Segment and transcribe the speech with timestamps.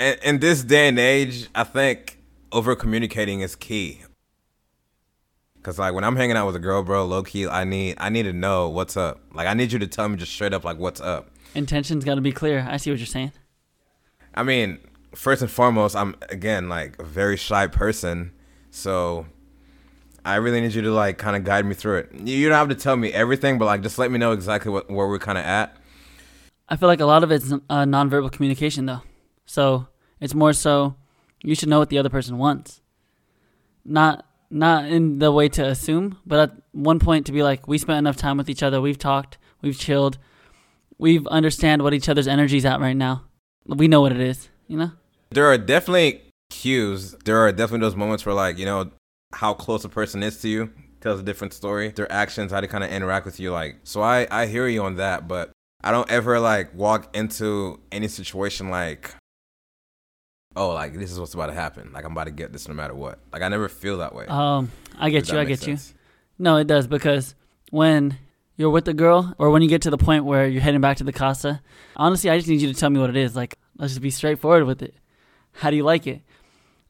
[0.00, 2.18] in, in this day and age, I think
[2.50, 4.02] over communicating is key.
[5.62, 8.08] Cause like when I'm hanging out with a girl, bro, low key, I need I
[8.08, 9.20] need to know what's up.
[9.34, 11.28] Like I need you to tell me just straight up like what's up.
[11.54, 12.66] Intentions got to be clear.
[12.68, 13.32] I see what you're saying.
[14.34, 14.78] I mean,
[15.14, 18.32] first and foremost, I'm again like a very shy person,
[18.70, 19.26] so
[20.24, 22.14] I really need you to like kind of guide me through it.
[22.14, 24.90] You don't have to tell me everything, but like just let me know exactly what,
[24.90, 25.76] where we're kind of at.
[26.70, 29.02] I feel like a lot of it's uh, nonverbal communication, though.
[29.44, 29.88] So
[30.20, 30.96] it's more so
[31.42, 32.80] you should know what the other person wants,
[33.84, 37.78] not not in the way to assume, but at one point to be like, we
[37.78, 40.18] spent enough time with each other, we've talked, we've chilled,
[40.98, 43.24] we've understand what each other's energy's at right now.
[43.66, 44.92] We know what it is, you know.
[45.30, 47.14] There are definitely cues.
[47.24, 48.90] There are definitely those moments where like you know
[49.32, 51.88] how close a person is to you tells a different story.
[51.88, 54.02] Their actions, how they kind of interact with you, like so.
[54.02, 55.50] I I hear you on that, but
[55.82, 59.14] I don't ever like walk into any situation like,
[60.56, 61.92] oh, like this is what's about to happen.
[61.92, 63.18] Like I'm about to get this no matter what.
[63.32, 64.26] Like I never feel that way.
[64.26, 65.38] Um, I get Does you.
[65.38, 65.76] I get you.
[66.38, 67.34] No, it does because
[67.70, 68.18] when
[68.56, 70.96] you're with the girl or when you get to the point where you're heading back
[70.98, 71.62] to the casa,
[71.96, 73.36] honestly, I just need you to tell me what it is.
[73.36, 74.94] Like, let's just be straightforward with it.
[75.52, 76.22] How do you like it?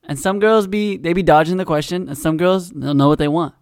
[0.05, 3.19] And some girls be they be dodging the question, and some girls they'll know what
[3.19, 3.55] they want.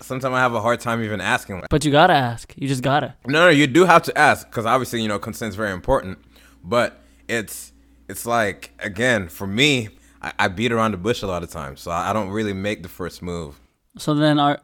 [0.00, 1.62] Sometimes I have a hard time even asking.
[1.70, 2.52] But you gotta ask.
[2.56, 3.14] You just gotta.
[3.26, 6.18] no, no, you do have to ask because obviously you know consent is very important.
[6.64, 7.71] But it's
[8.12, 9.88] it's like again for me,
[10.20, 12.52] I, I beat around the bush a lot of times, so I, I don't really
[12.52, 13.58] make the first move.
[13.96, 14.60] So then, are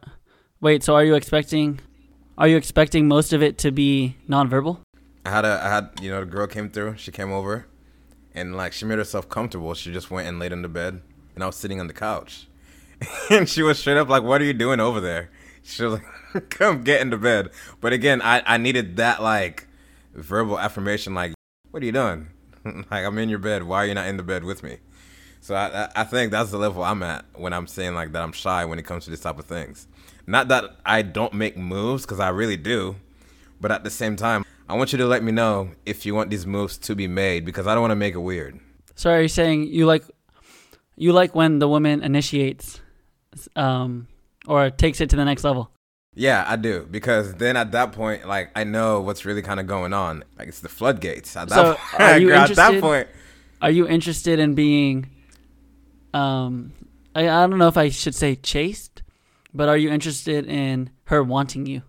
[0.61, 0.83] wait.
[0.83, 1.79] So are you expecting?
[2.37, 4.79] Are you expecting most of it to be nonverbal?
[5.25, 6.97] I had a I had you know the girl came through.
[6.97, 7.65] She came over,
[8.35, 9.73] and like she made herself comfortable.
[9.73, 11.01] She just went and laid in the bed,
[11.33, 12.47] and I was sitting on the couch,
[13.31, 15.31] and she was straight up like, "What are you doing over there?"
[15.63, 17.49] She was like, "Come get into bed."
[17.81, 19.67] But again, I I needed that like
[20.13, 21.33] verbal affirmation, like,
[21.71, 22.29] "What are you doing?"
[22.91, 23.63] like I'm in your bed.
[23.63, 24.77] Why are you not in the bed with me?
[25.41, 28.31] So I I- think that's the level I'm at when I'm saying like that I'm
[28.33, 29.87] shy when it comes to this type of things.
[30.27, 32.95] Not that I don't make moves because I really do,
[33.61, 36.29] but at the same time, I want you to let me know if you want
[36.29, 38.59] these moves to be made because I don't want to make it weird.
[38.95, 40.03] So are you saying you like
[40.97, 42.81] you like when the woman initiates
[43.55, 44.07] um
[44.45, 45.71] or takes it to the next level?
[46.15, 49.67] Yeah, I do because then at that point, like I know what's really kind of
[49.67, 50.23] going on.
[50.37, 51.35] Like it's the floodgates.
[51.37, 53.07] At that, So, point, are you at that interested- point,
[53.61, 55.09] Are you interested in being
[56.13, 56.73] um
[57.15, 59.03] I, I don't know if I should say chased,
[59.53, 61.83] but are you interested in her wanting you?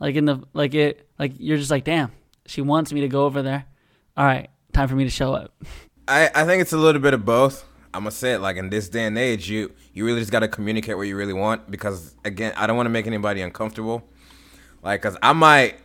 [0.00, 2.12] Like in the like it like you're just like, "Damn,
[2.46, 3.64] she wants me to go over there."
[4.16, 5.52] All right, time for me to show up.
[6.06, 7.64] I I think it's a little bit of both.
[7.94, 10.48] I'm gonna say it like in this day and age, you you really just gotta
[10.48, 14.02] communicate what you really want because again, I don't want to make anybody uncomfortable.
[14.82, 15.76] Like, cause I might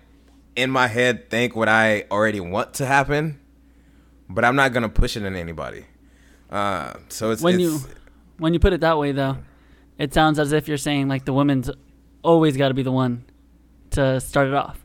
[0.56, 3.40] in my head think what I already want to happen,
[4.30, 5.86] but I'm not gonna push it on anybody.
[6.52, 7.80] Uh, so it's When it's, you
[8.38, 9.38] when you put it that way though,
[9.97, 11.70] it sounds as if you're saying like the woman's
[12.22, 13.25] always got to be the one
[13.91, 14.80] to start it off.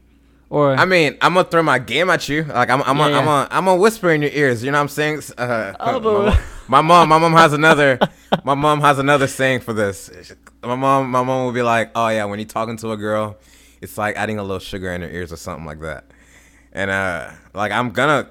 [0.51, 2.45] Or I mean, I'm gonna throw my game at you.
[2.45, 3.25] Like I'm, I'm, Yeah, I'm, yeah.
[3.25, 4.65] gonna, I'm gonna whisper in your ears.
[4.65, 5.21] You know what I'm saying?
[5.37, 7.99] Uh, Oh, but- my mom, my mom has another,
[8.45, 10.11] my mom has another saying for this.
[10.63, 13.39] My mom, my mom will be like, "Oh yeah, when you're talking to a girl,
[13.81, 16.05] it's like adding a little sugar in her ears or something like that."
[16.73, 18.31] And uh, like I'm gonna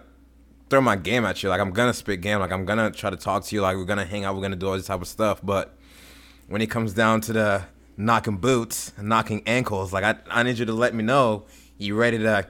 [0.70, 1.50] throw my game at you.
[1.50, 2.40] Like I'm gonna spit game.
[2.40, 3.62] Like I'm gonna try to talk to you.
[3.62, 4.36] Like we're gonna hang out.
[4.36, 5.40] We're gonna do all this type of stuff.
[5.44, 5.75] But
[6.48, 7.64] when it comes down to the
[7.98, 11.46] knocking boots, knocking ankles, like I, I need you to let me know
[11.78, 12.46] you ready to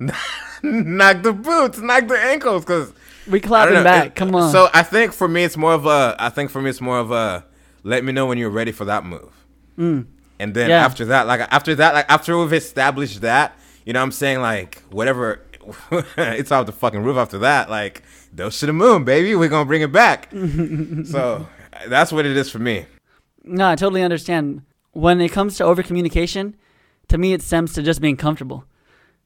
[0.62, 2.92] knock the boots, knock the ankles, because
[3.28, 4.14] we clapping back.
[4.14, 4.50] Come on.
[4.52, 6.16] So I think for me, it's more of a.
[6.18, 7.44] I think for me, it's more of a.
[7.82, 9.32] Let me know when you're ready for that move.
[9.76, 10.06] And
[10.38, 10.68] then Mm.
[10.68, 10.84] Yeah.
[10.84, 14.40] after that, like after that, like after we've established that, you know, what I'm saying
[14.40, 15.40] like whatever,
[16.16, 17.16] it's off the fucking roof.
[17.16, 19.34] After that, like those to the moon, baby.
[19.34, 20.30] We're gonna bring it back.
[21.04, 21.46] so
[21.88, 22.86] that's what it is for me.
[23.44, 24.62] No, I totally understand.
[24.92, 26.56] When it comes to over communication,
[27.08, 28.64] to me it stems to just being comfortable.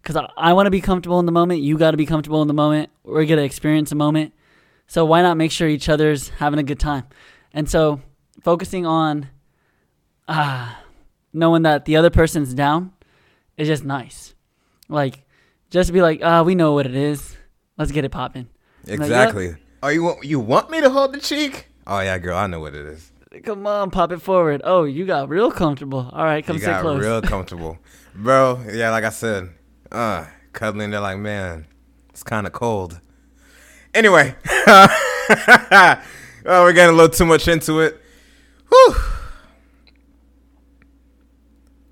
[0.05, 1.63] Because I, I want to be comfortable in the moment.
[1.63, 2.91] You got to be comfortable in the moment.
[3.05, 4.35] We're going to experience a moment.
[4.87, 7.05] So why not make sure each other's having a good time?
[7.55, 8.03] And so
[8.43, 9.31] focusing on
[10.29, 10.79] ah,
[11.33, 12.93] knowing that the other person's down
[13.57, 14.35] is just nice.
[14.91, 15.25] Like,
[15.71, 17.35] just be like, ah, we know what it is.
[17.79, 18.49] Let's get it popping.
[18.87, 19.57] Like, Exactly.
[19.83, 21.69] Oh, you want you want me to hold the cheek?
[21.87, 23.11] Oh yeah, girl, I know what it is.
[23.43, 24.63] Come on, pop it forward.
[24.65, 26.09] Oh, you got real comfortable.
[26.13, 27.03] All right, come you sit got close.
[27.03, 27.79] real comfortable,
[28.15, 28.63] bro.
[28.71, 29.51] Yeah, like I said,
[29.95, 30.91] uh, cuddling.
[30.91, 31.67] They're like, man,
[32.11, 33.01] it's kind of cold.
[33.95, 34.35] Anyway,
[34.67, 36.03] oh,
[36.47, 38.01] we're getting a little too much into it.
[38.69, 38.95] Whew.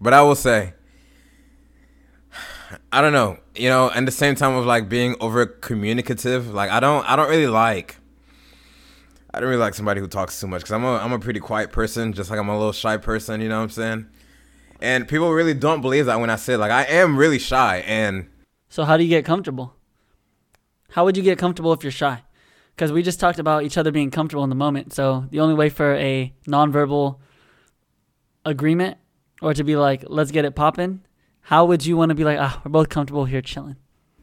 [0.01, 0.75] But I will say,
[2.91, 6.53] I don't know, you know, and the same time of like being over communicative.
[6.53, 7.97] Like I don't, I don't really like.
[9.33, 11.41] I don't really like somebody who talks too much because I'm a, I'm a pretty
[11.41, 13.41] quiet person, just like I'm a little shy person.
[13.41, 14.07] You know what I'm saying?
[14.83, 18.29] And people really don't believe that when I say like I am really shy, and
[18.69, 19.75] So how do you get comfortable?
[20.91, 22.23] How would you get comfortable if you're shy?
[22.75, 24.93] Because we just talked about each other being comfortable in the moment.
[24.93, 27.19] So the only way for a nonverbal
[28.45, 28.99] agreement
[29.41, 31.03] or to be like, let's get it popping,
[31.43, 33.77] how would you want to be like, ah, we're both comfortable here chilling?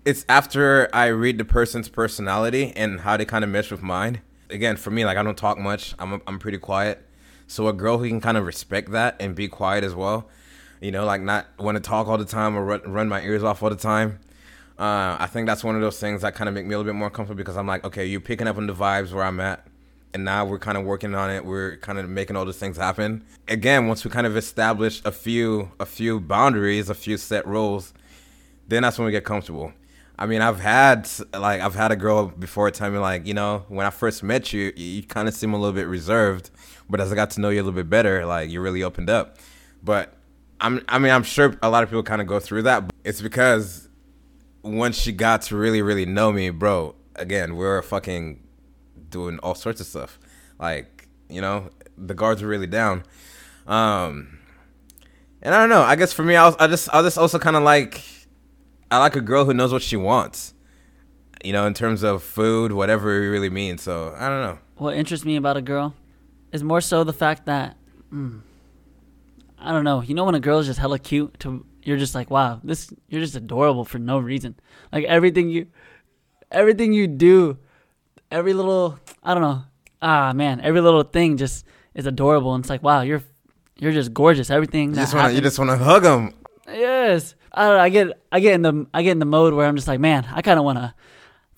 [0.06, 4.22] it's after I read the person's personality and how they kind of mesh with mine.
[4.50, 5.94] Again, for me, like I don't talk much.
[6.00, 7.06] I'm I'm pretty quiet.
[7.48, 10.30] So a girl who can kind of respect that and be quiet as well,
[10.82, 13.44] you know, like not want to talk all the time or run, run my ears
[13.44, 14.20] off all the time.
[14.78, 16.90] Uh, I think that's one of those things that kind of make me a little
[16.92, 19.40] bit more comfortable because I'm like, okay, you're picking up on the vibes where I'm
[19.42, 19.68] at,
[20.14, 21.44] and now we're kind of working on it.
[21.44, 23.26] We're kind of making all those things happen.
[23.50, 27.94] Again, once we kind of establish a few a few boundaries, a few set rules,
[28.70, 29.74] then that's when we get comfortable.
[30.18, 33.66] I mean, I've had like I've had a girl before tell me like, you know,
[33.68, 36.52] when I first met you, you, you kind of seem a little bit reserved,
[36.90, 39.10] but as I got to know you a little bit better, like you really opened
[39.10, 39.38] up.
[39.84, 40.14] But
[40.62, 42.88] I'm I mean, I'm sure a lot of people kind of go through that.
[42.88, 43.88] But it's because
[44.62, 48.44] once she got to really really know me, bro, again, we were fucking
[49.10, 50.20] doing all sorts of stuff.
[50.60, 53.04] Like, you know, the guards were really down.
[53.68, 54.40] Um
[55.42, 55.82] and I don't know.
[55.82, 58.02] I guess for me, I, was, I just, I just also kind of like,
[58.92, 60.54] I like a girl who knows what she wants.
[61.44, 63.82] You know, in terms of food, whatever it really means.
[63.82, 64.60] So I don't know.
[64.76, 65.96] What interests me about a girl
[66.52, 67.78] is more so the fact that,
[68.12, 68.42] mm,
[69.62, 72.16] I don't know, you know, when a girl is just hella cute, to you're just
[72.16, 74.56] like, wow, this, you're just adorable for no reason.
[74.92, 75.68] Like everything you,
[76.52, 77.58] everything you do,
[78.32, 79.64] every little, I don't know,
[80.02, 82.54] ah man, every little thing just is adorable.
[82.54, 83.24] And it's like, wow, you're,
[83.78, 84.50] you're just gorgeous.
[84.50, 86.34] Everything You just want, to you just want to hug them.
[86.68, 87.36] Yes.
[87.52, 89.66] I don't know, I get I get in the I get in the mode where
[89.66, 90.94] I'm just like, man, I kind of want to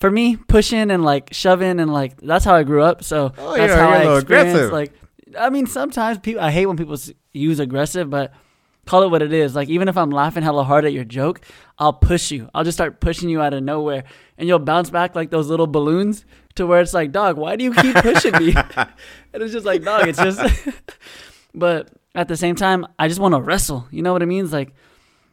[0.00, 3.04] for me pushing and like shoving and like that's how I grew up.
[3.04, 4.22] So Oh, that's how I experience
[4.54, 4.72] aggressive.
[4.72, 4.92] like
[5.38, 6.96] I mean, sometimes people I hate when people
[7.32, 8.32] use aggressive, but
[8.86, 9.54] call it what it is.
[9.54, 11.40] Like even if I'm laughing hella hard at your joke,
[11.78, 12.50] I'll push you.
[12.54, 14.04] I'll just start pushing you out of nowhere
[14.38, 16.24] and you'll bounce back like those little balloons
[16.56, 19.82] to where it's like, "Dog, why do you keep pushing me?" and it's just like,
[19.82, 20.40] "Dog, it's just
[21.54, 23.86] But at the same time, I just want to wrestle.
[23.90, 24.52] You know what it means?
[24.52, 24.74] Like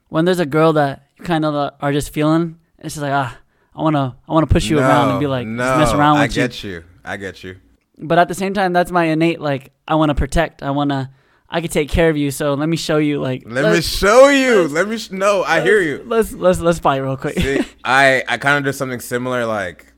[0.10, 3.38] when there's a girl that you kind of are just feeling, it's just like ah,
[3.75, 6.36] I wanna I wanna push you around and be like no, mess around I with
[6.36, 6.44] you.
[6.44, 6.84] I get you.
[7.04, 7.56] I get you.
[8.00, 10.63] But at the same time, that's my innate like I want to protect.
[10.63, 11.12] I wanna
[11.50, 12.31] I could take care of you.
[12.31, 14.68] So let me show you like Let me show you.
[14.68, 14.98] Let me.
[14.98, 16.04] Sh- no, I hear you.
[16.06, 17.38] Let's let's let's fight real quick.
[17.40, 19.46] See, I I kind of do something similar.
[19.46, 19.92] Like,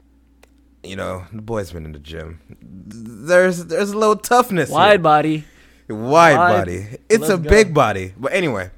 [0.84, 2.40] you know, the boy's been in the gym.
[2.62, 4.70] There's there's a little toughness.
[4.70, 4.78] here.
[4.78, 5.44] Wide body.
[5.90, 6.58] wide, Wide.
[6.58, 6.86] body.
[7.10, 7.50] It's Let's a go.
[7.50, 8.14] big body.
[8.18, 8.72] But anyway,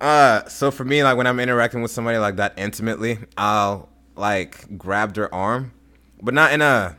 [0.00, 4.76] uh, so for me, like when I'm interacting with somebody like that intimately, I'll like
[4.78, 5.72] grab their arm,
[6.20, 6.94] but not in a,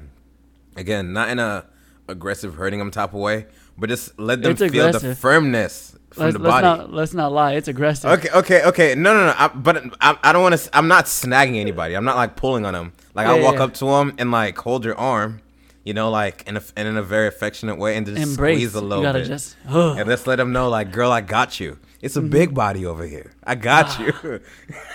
[0.76, 1.66] again, not in a
[2.08, 3.46] aggressive hurting them type of way,
[3.78, 6.66] but just let them It's feel the firmness from Let's, the let's body.
[6.80, 7.54] not let's not lie.
[7.54, 8.10] It's aggressive.
[8.12, 8.96] Okay, okay, okay.
[8.96, 9.34] No, no, no.
[9.38, 10.70] I, but I, I don't want to.
[10.78, 11.94] I'm not snagging anybody.
[11.96, 12.94] I'm not like pulling on them.
[13.14, 13.64] Like I'll walk yeah.
[13.66, 15.42] up to them and like hold your arm,
[15.84, 18.58] you know, like in a and in a very affectionate way, and just Embrace.
[18.58, 19.26] squeeze a little bit.
[19.28, 19.56] just.
[19.68, 21.78] And let's let them know, like, girl, I got you.
[22.02, 22.26] It's Mm-hmm.
[22.26, 23.34] a big body over here.
[23.44, 24.02] I got Ah.
[24.02, 24.40] you.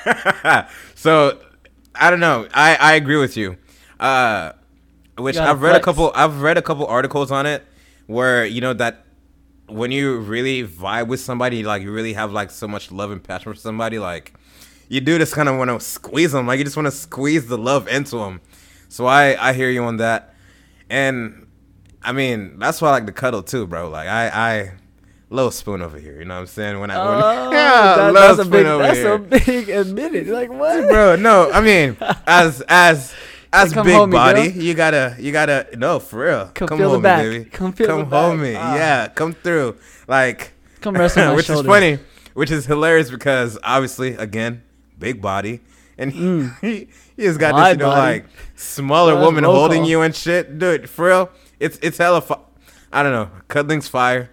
[0.94, 1.38] so,
[1.94, 2.48] I don't know.
[2.52, 3.56] I, I agree with you.
[4.00, 4.52] Uh,
[5.18, 6.12] which I've read a couple.
[6.14, 7.64] I've read a couple articles on it
[8.06, 9.04] where you know that
[9.68, 13.22] when you really vibe with somebody, like you really have like so much love and
[13.22, 14.34] passion for somebody, like
[14.88, 16.46] you do just kind of want to squeeze them.
[16.46, 18.40] Like you just want to squeeze the love into them.
[18.88, 20.34] So I I hear you on that,
[20.90, 21.46] and
[22.02, 23.88] I mean that's why I like to cuddle too, bro.
[23.88, 24.72] Like I I
[25.30, 26.18] little spoon over here.
[26.18, 26.78] You know what I'm saying?
[26.78, 29.12] When I when, Oh, yeah, that- little that's a spoon big that's here.
[29.14, 30.28] a big admitted.
[30.28, 30.88] Like what?
[30.88, 31.16] bro.
[31.16, 33.14] No, I mean as as.
[33.54, 34.62] As Come big hold me, body, girl.
[34.62, 36.50] you gotta, you gotta, no, for real.
[36.54, 37.22] Come come feel the back.
[37.22, 37.44] baby.
[37.44, 38.40] Come feel come the hold back.
[38.40, 38.54] me.
[38.56, 38.74] Ah.
[38.74, 39.76] Yeah, come through.
[40.08, 41.98] Like, Come rest on my which is funny,
[42.34, 44.62] which is hilarious because obviously, again,
[44.98, 45.60] big body,
[45.96, 47.70] and he, he, just got this, Mm.
[47.72, 48.00] You know, body.
[48.00, 50.58] like smaller That's woman holding you and shit.
[50.58, 51.30] Dude, for real,
[51.60, 52.20] it's it's hella.
[52.22, 52.34] Fu-
[52.92, 54.30] I don't know, cuddling's fire.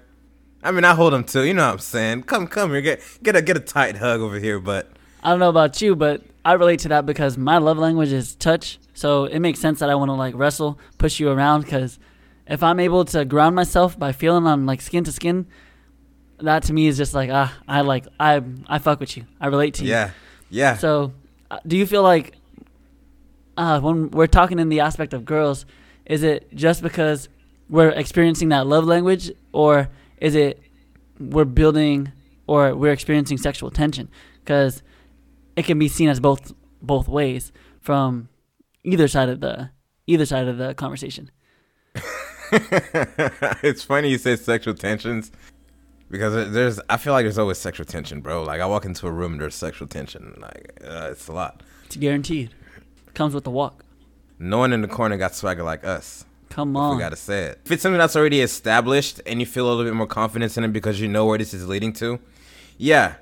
[0.64, 1.44] I mean, I hold him too.
[1.44, 2.24] You know what I'm saying?
[2.24, 4.60] Come, come here, get get a get a tight hug over here.
[4.60, 4.90] But
[5.24, 8.36] I don't know about you, but I relate to that because my love language is
[8.36, 8.80] touch.
[8.94, 11.62] So it makes sense that I want to like wrestle, push you around.
[11.62, 12.00] Because
[12.48, 15.48] if I'm able to ground myself by feeling on like skin to skin,
[16.40, 19.26] that to me is just like ah, I like I I fuck with you.
[19.40, 19.92] I relate to you.
[19.92, 20.12] yeah,
[20.50, 20.76] yeah.
[20.78, 21.14] So,
[21.52, 22.36] uh, do you feel like
[23.58, 25.66] uh, when we're talking in the aspect of girls,
[26.06, 27.30] is it just because
[27.70, 30.60] we're experiencing that love language, or is it
[31.20, 32.12] we're building
[32.48, 34.10] or we're experiencing sexual tension?
[34.44, 34.82] Because
[35.62, 37.52] it can be seen as both both ways
[37.82, 38.30] from
[38.84, 39.70] either side of the
[40.08, 41.30] either side of the conversation.
[42.52, 45.32] it's funny you say sexual tensions
[46.10, 48.42] because there's I feel like there's always sexual tension, bro.
[48.42, 50.36] Like I walk into a room, and there's sexual tension.
[50.42, 51.62] Like uh, it's a lot.
[51.86, 52.50] It's guaranteed.
[53.14, 53.86] Comes with the walk.
[54.40, 56.26] No one in the corner got swagger like us.
[56.50, 56.96] Come on.
[56.96, 57.62] we gotta say it.
[57.66, 60.64] If it's something that's already established and you feel a little bit more confidence in
[60.64, 62.20] it because you know where this is leading to,
[62.80, 63.14] yeah,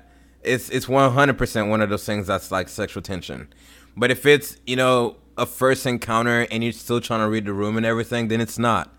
[0.42, 3.48] it's it's one hundred percent one of those things that's like sexual tension.
[3.96, 7.52] But if it's you know a first encounter and you're still trying to read the
[7.52, 8.94] room and everything, then it's not.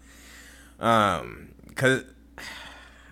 [0.79, 2.03] Um, cause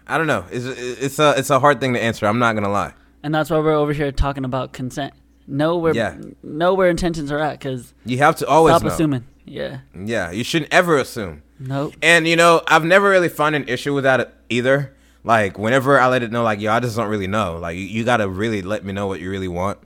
[0.07, 0.45] I don't know.
[0.51, 2.25] It's it's a it's a hard thing to answer.
[2.25, 2.93] I'm not gonna lie.
[3.23, 5.13] and that's why we're over here talking about consent.
[5.47, 6.15] Know where Yeah.
[6.43, 8.89] know where intentions are at, because You have to always stop know.
[8.89, 9.25] assuming.
[9.45, 9.79] Yeah.
[9.99, 11.41] Yeah, you shouldn't ever assume.
[11.59, 11.95] Nope.
[12.01, 14.95] And you know, I've never really found an issue with that either.
[15.23, 17.57] Like whenever I let it know, like yo, I just don't really know.
[17.57, 19.79] Like you, you gotta really let me know what you really want.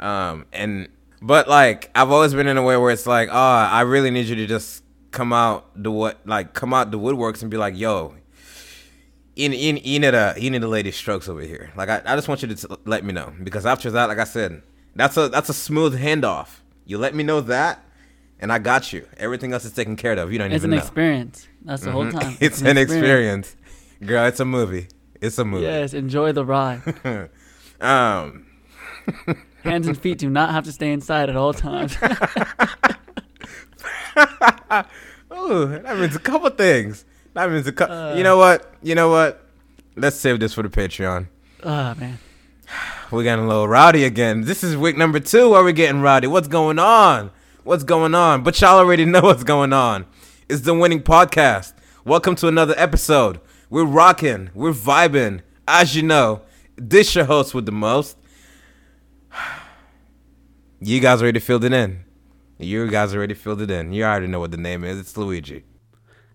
[0.00, 0.88] Um, and
[1.22, 4.26] but like I've always been in a way where it's like, oh, I really need
[4.26, 4.82] you to just
[5.12, 8.14] come out the what, like come out the woodworks and be like, yo,
[9.34, 11.70] you need a you need a lady strokes over here.
[11.76, 14.18] Like I, I just want you to t- let me know because after that, like
[14.18, 14.62] I said,
[14.94, 16.60] that's a that's a smooth handoff.
[16.86, 17.84] You let me know that,
[18.40, 19.06] and I got you.
[19.18, 20.32] Everything else is taken care of.
[20.32, 20.76] You don't It's even know.
[20.78, 21.48] It's an experience.
[21.62, 22.20] That's the whole Mhm.
[22.20, 22.36] time.
[22.40, 23.56] it's an experience.
[24.04, 24.88] Girl, it's a movie.
[25.20, 25.64] It's a movie.
[25.64, 26.82] Yes, enjoy the ride.
[27.78, 28.46] Um
[29.62, 31.94] Hands and feet do not have to stay inside at all times.
[35.30, 37.04] ooh, that means a couple things.
[37.34, 38.14] That means a couple Uh.
[38.14, 38.72] You know what?
[38.82, 39.46] You know what?
[39.94, 41.28] Let's save this for the Patreon.
[41.64, 42.18] oh man.
[43.10, 44.40] We're getting a little rowdy again.
[44.40, 46.26] This is week number two where we're getting rowdy.
[46.26, 47.30] What's going on?
[47.62, 48.42] What's going on?
[48.42, 50.06] But y'all already know what's going on.
[50.48, 51.74] It's the winning podcast.
[52.06, 53.38] Welcome to another episode.
[53.70, 54.50] We're rocking.
[54.54, 55.40] We're vibing.
[55.66, 56.42] As you know,
[56.76, 58.16] this your host with the most.
[60.78, 62.04] You guys already filled it in.
[62.58, 63.92] You guys already filled it in.
[63.94, 64.98] You already know what the name is.
[65.00, 65.62] It's Luijy.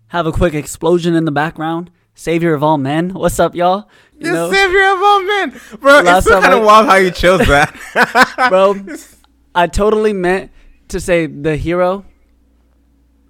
[0.07, 1.91] Have a quick explosion in the background.
[2.15, 3.11] Savior of all men.
[3.13, 3.87] What's up, y'all?
[4.17, 6.01] You The know, savior of all men, bro.
[6.01, 8.75] Last it's still kind of wild how you chose that, bro.
[9.55, 10.51] I totally meant
[10.89, 12.03] to say the hero.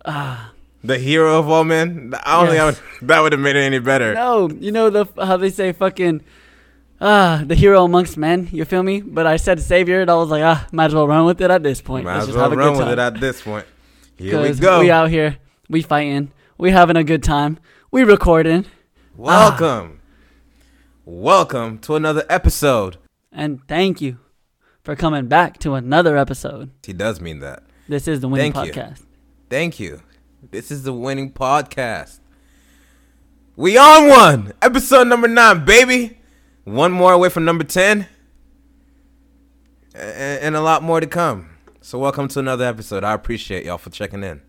[0.06, 0.51] Ah,
[0.84, 2.14] The hero of all men.
[2.24, 4.14] I don't think I would, that would have made it any better.
[4.16, 6.22] no, you know the how they say fucking
[7.00, 8.50] ah the hero amongst men.
[8.52, 9.02] You feel me?
[9.02, 11.52] But I said savior, and I was like ah, might as well run with it
[11.52, 12.06] at this point.
[12.06, 13.66] Might Let's as just well have a run good with it at this point.
[14.18, 14.80] Here we go.
[14.80, 15.38] We out here,
[15.70, 17.60] we fighting, we having a good time,
[17.92, 18.66] we recording,
[19.16, 20.00] Welcome.
[21.06, 22.98] Welcome to another episode.
[23.32, 24.18] and thank you
[24.84, 26.72] for coming back to another episode.
[26.84, 27.64] He does mean that.
[27.88, 28.74] This is the Winning Thank you.
[28.82, 29.04] Podcast.
[29.50, 30.02] Thank you.
[30.50, 32.20] This is the winning podcast.
[33.56, 34.54] We on one.
[34.62, 36.18] Episode number nine, baby.
[36.64, 38.08] One more away from number 10.
[39.94, 41.50] And a lot more to come.
[41.82, 43.04] So, welcome to another episode.
[43.04, 44.42] I appreciate y'all for checking in.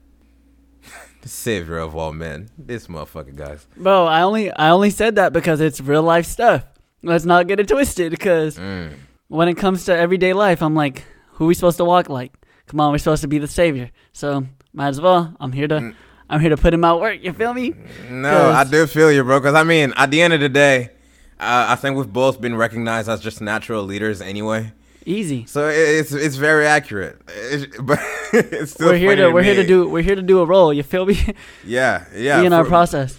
[1.22, 2.48] the savior of all men.
[2.56, 3.66] This motherfucker, guys.
[3.76, 6.64] Bro, I only I only said that because it's real life stuff.
[7.02, 8.92] Let's not get it twisted because Mm.
[9.28, 12.32] when it comes to everyday life, I'm like, who we supposed to walk like?
[12.66, 13.90] Come on, we're supposed to be the savior.
[14.12, 15.34] So might as well.
[15.40, 15.94] I'm here to Mm.
[16.30, 17.18] I'm here to put in my work.
[17.22, 17.74] You feel me?
[18.08, 19.38] No, I do feel you, bro.
[19.38, 20.90] Because I mean, at the end of the day,
[21.38, 24.72] uh, I think we've both been recognized as just natural leaders anyway.
[25.04, 25.44] Easy.
[25.46, 27.20] So it's it's very accurate.
[27.28, 27.98] It's, but
[28.32, 30.46] it's still we're here funny to we're here to do we're here to do a
[30.46, 30.72] role.
[30.72, 31.18] You feel me?
[31.64, 32.40] yeah yeah.
[32.40, 33.18] be in our process.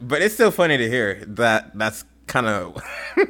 [0.00, 2.80] But it's still funny to hear that that's kind of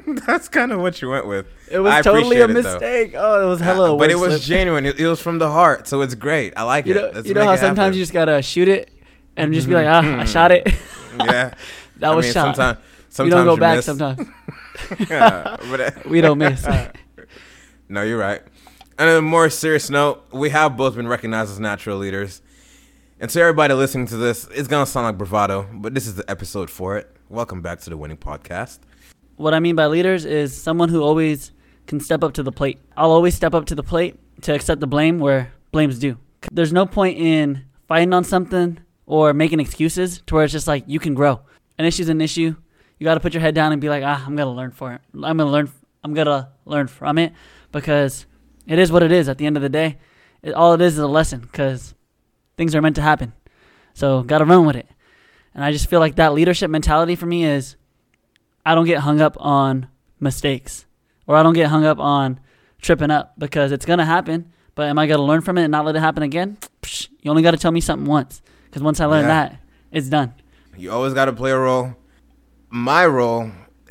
[0.26, 1.46] that's kind of what you went with.
[1.70, 2.52] It was I totally a it, though.
[2.54, 3.14] mistake.
[3.16, 4.42] Oh, it was hello, Uh, but it was slip.
[4.42, 4.86] genuine.
[4.86, 6.52] It, it was from the heart, so it's great.
[6.56, 6.96] I like You it.
[6.96, 7.94] know, Let's you know how sometimes happen.
[7.94, 8.90] you just gotta shoot it
[9.36, 10.66] and just be like, ah, I shot it.
[11.18, 11.54] yeah.
[11.98, 12.56] that I was mean, shot.
[12.56, 12.78] Sometimes,
[13.08, 13.86] sometimes you don't go back miss.
[13.86, 14.28] sometimes.
[15.10, 16.66] Yeah, but, uh, We don't miss.
[17.88, 18.42] No, you're right.
[18.98, 22.42] And on a more serious note, we have both been recognized as natural leaders.
[23.20, 26.28] And to everybody listening to this, it's gonna sound like bravado, but this is the
[26.30, 27.10] episode for it.
[27.28, 28.78] Welcome back to the Winning Podcast.
[29.38, 31.52] What I mean by leaders is someone who always
[31.86, 32.80] can step up to the plate.
[32.96, 36.18] I'll always step up to the plate to accept the blame where blame's due.
[36.50, 40.82] There's no point in fighting on something or making excuses to where it's just like
[40.88, 41.40] you can grow.
[41.78, 42.56] An issue's an issue.
[42.98, 44.92] You got to put your head down and be like, ah, I'm gonna learn for
[44.94, 45.02] it.
[45.14, 45.70] I'm gonna learn.
[46.02, 47.32] I'm gonna learn from it
[47.70, 48.26] because
[48.66, 49.28] it is what it is.
[49.28, 49.98] At the end of the day,
[50.42, 51.94] it, all it is is a lesson because
[52.56, 53.32] things are meant to happen.
[53.94, 54.88] So got to run with it.
[55.54, 57.76] And I just feel like that leadership mentality for me is
[58.64, 59.88] I don't get hung up on
[60.20, 60.84] mistakes
[61.26, 62.40] or I don't get hung up on
[62.80, 64.52] tripping up because it's going to happen.
[64.74, 66.56] But am I going to learn from it and not let it happen again?
[66.82, 69.28] Psh, you only got to tell me something once because once I learn Yeah.
[69.28, 69.60] that,
[69.90, 70.34] it's done.
[70.76, 71.96] You always got to play a role.
[72.70, 73.50] My role,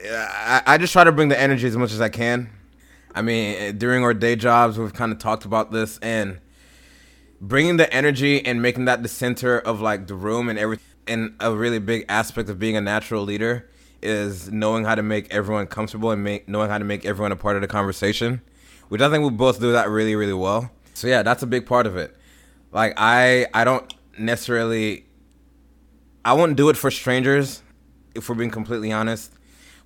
[0.09, 2.49] I, I just try to bring the energy as much as I can.
[3.13, 6.39] I mean, during our day jobs, we've kind of talked about this and
[7.41, 10.83] bringing the energy and making that the center of like the room and everything.
[11.09, 13.69] And a really big aspect of being a natural leader
[14.01, 17.35] is knowing how to make everyone comfortable and make knowing how to make everyone a
[17.35, 18.41] part of the conversation,
[18.89, 20.71] which I think we both do that really, really well.
[20.93, 22.15] So yeah, that's a big part of it.
[22.71, 25.05] Like I, I don't necessarily,
[26.25, 27.61] I wouldn't do it for strangers,
[28.15, 29.31] if we're being completely honest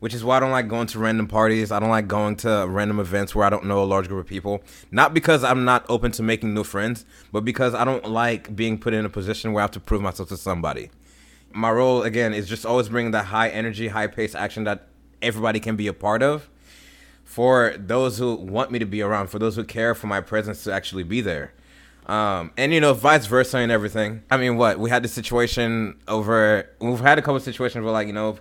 [0.01, 1.71] which is why I don't like going to random parties.
[1.71, 4.27] I don't like going to random events where I don't know a large group of
[4.27, 4.63] people.
[4.89, 8.79] Not because I'm not open to making new friends, but because I don't like being
[8.79, 10.89] put in a position where I have to prove myself to somebody.
[11.53, 14.87] My role, again, is just always bringing that high energy, high pace action that
[15.21, 16.49] everybody can be a part of
[17.23, 20.63] for those who want me to be around, for those who care for my presence
[20.65, 21.53] to actually be there.
[22.07, 24.23] Um, and you know, vice versa and everything.
[24.29, 26.69] I mean, what we had the situation over.
[26.79, 28.37] We've had a couple situations where, like, you know,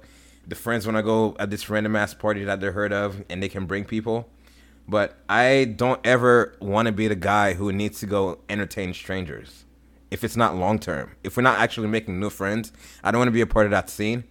[0.46, 3.42] the friends want to go at this random ass party that they're heard of and
[3.42, 4.28] they can bring people.
[4.88, 9.64] But I don't ever want to be the guy who needs to go entertain strangers.
[10.10, 12.72] If it's not long term, if we're not actually making new friends,
[13.04, 14.24] I don't want to be a part of that scene.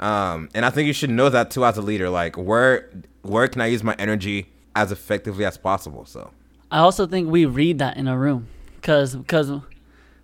[0.00, 2.08] Um, and I think you should know that too as a leader.
[2.08, 2.88] Like where
[3.22, 6.06] where can I use my energy as effectively as possible?
[6.06, 6.30] So
[6.70, 9.50] I also think we read that in a room because because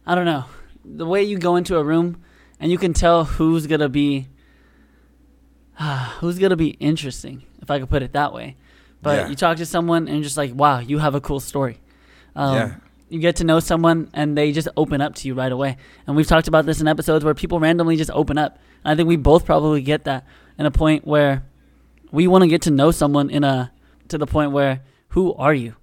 [0.07, 0.45] I don't know
[0.85, 2.23] the way you go into a room
[2.61, 4.29] and you can tell who's gonna be
[6.21, 8.57] who's gonna be interesting if I could put it that way.
[9.03, 9.29] But Yeah.
[9.29, 11.81] you talk to someone and you're just like, wow, you have a cool story.
[12.37, 12.75] Um, Yeah.
[13.15, 15.77] You get to know someone and they just open up to you right away.
[16.05, 18.59] And we've talked about this in episodes where people randomly just open up.
[18.83, 20.27] And I think we both probably get that
[20.59, 21.45] in a point where
[22.11, 23.73] we want to get to know someone in a
[24.09, 25.77] to the point where who are you?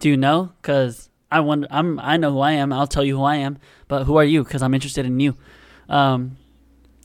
[0.00, 0.52] Do you know?
[0.60, 1.68] Because I wonder.
[1.70, 2.00] I'm.
[2.00, 2.72] I know who I am.
[2.72, 3.58] I'll tell you who I am.
[3.86, 4.42] But who are you?
[4.42, 5.36] Because I'm interested in you.
[5.88, 6.38] Um,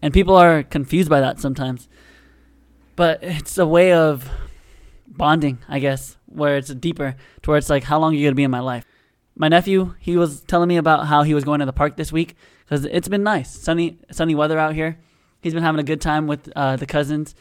[0.02, 1.88] and people are confused by that sometimes.
[2.96, 4.28] But it's a way of
[5.08, 8.36] bonding, I guess, where it's deeper, to where it's like, how long are you gonna
[8.36, 8.84] be in my life?
[9.42, 12.12] My nephew, he was telling me about how he was going to the park this
[12.12, 15.00] week because it's been nice, sunny, sunny weather out here.
[15.40, 17.36] He's been having a good time with uh, the cousins,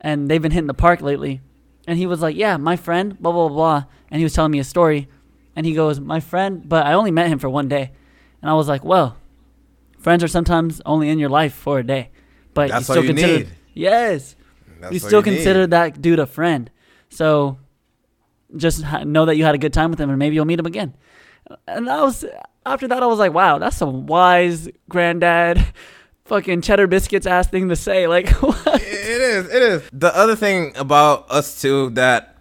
[0.00, 1.42] and they've been hitting the park lately.
[1.86, 4.58] And he was like, "Yeah, my friend, blah blah blah,", and he was telling me
[4.60, 5.08] a story.
[5.54, 7.92] And he goes, "My friend, but I only met him for one day."
[8.40, 9.18] And I was like, "Well,
[9.98, 12.08] friends are sometimes only in your life for a day,
[12.54, 13.48] but That's you still you consider need.
[13.74, 14.36] yes,
[14.80, 15.34] that's you still need.
[15.34, 16.70] consider that dude a friend.
[17.10, 17.58] So
[18.56, 20.66] just know that you had a good time with him, and maybe you'll meet him
[20.66, 20.94] again."
[21.66, 22.24] And that was
[22.64, 25.64] after that, I was like, "Wow, that's some wise granddad."
[26.24, 28.06] Fucking cheddar biscuits ass thing to say.
[28.08, 28.66] Like, what?
[28.82, 29.48] It is.
[29.48, 29.88] It is.
[29.92, 32.38] The other thing about us too that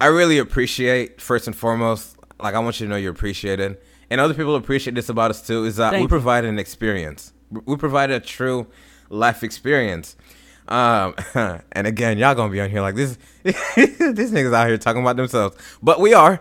[0.00, 4.20] I really appreciate first and foremost, like I want you to know you're appreciated, and
[4.20, 7.32] other people appreciate this about us too, is that Thank we provide an experience.
[7.50, 8.68] We provide a true
[9.08, 10.14] life experience.
[10.68, 11.14] Um,
[11.72, 13.18] and again, y'all gonna be on here like this.
[13.42, 16.40] these niggas out here talking about themselves, but we are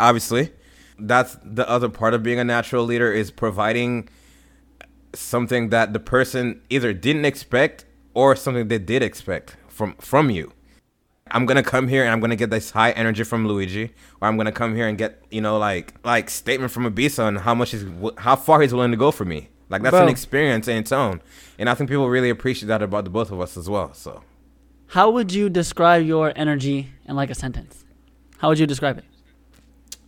[0.00, 0.50] obviously.
[0.98, 4.08] That's the other part of being a natural leader is providing
[5.12, 10.52] something that the person either didn't expect or something they did expect from from you.
[11.30, 14.36] I'm gonna come here and I'm gonna get this high energy from Luijy, or I'm
[14.36, 17.72] gonna come here and get you know like like statement from Ebbisa on how much
[17.72, 17.84] he's
[18.18, 19.48] how far he's willing to go for me.
[19.70, 21.22] Like that's an experience in its own,
[21.58, 23.94] and I think people really appreciate that about the both of us as well.
[23.94, 24.22] So
[24.88, 27.84] How would you describe your energy in like a sentence?
[28.38, 29.04] How would you describe it?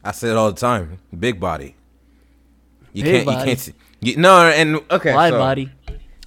[0.07, 0.99] I say it all the time.
[1.19, 1.75] Big body.
[2.92, 3.38] You Big can't body.
[3.38, 3.75] you can't see.
[4.01, 5.12] You, no, and okay.
[5.12, 5.71] Wide so- body.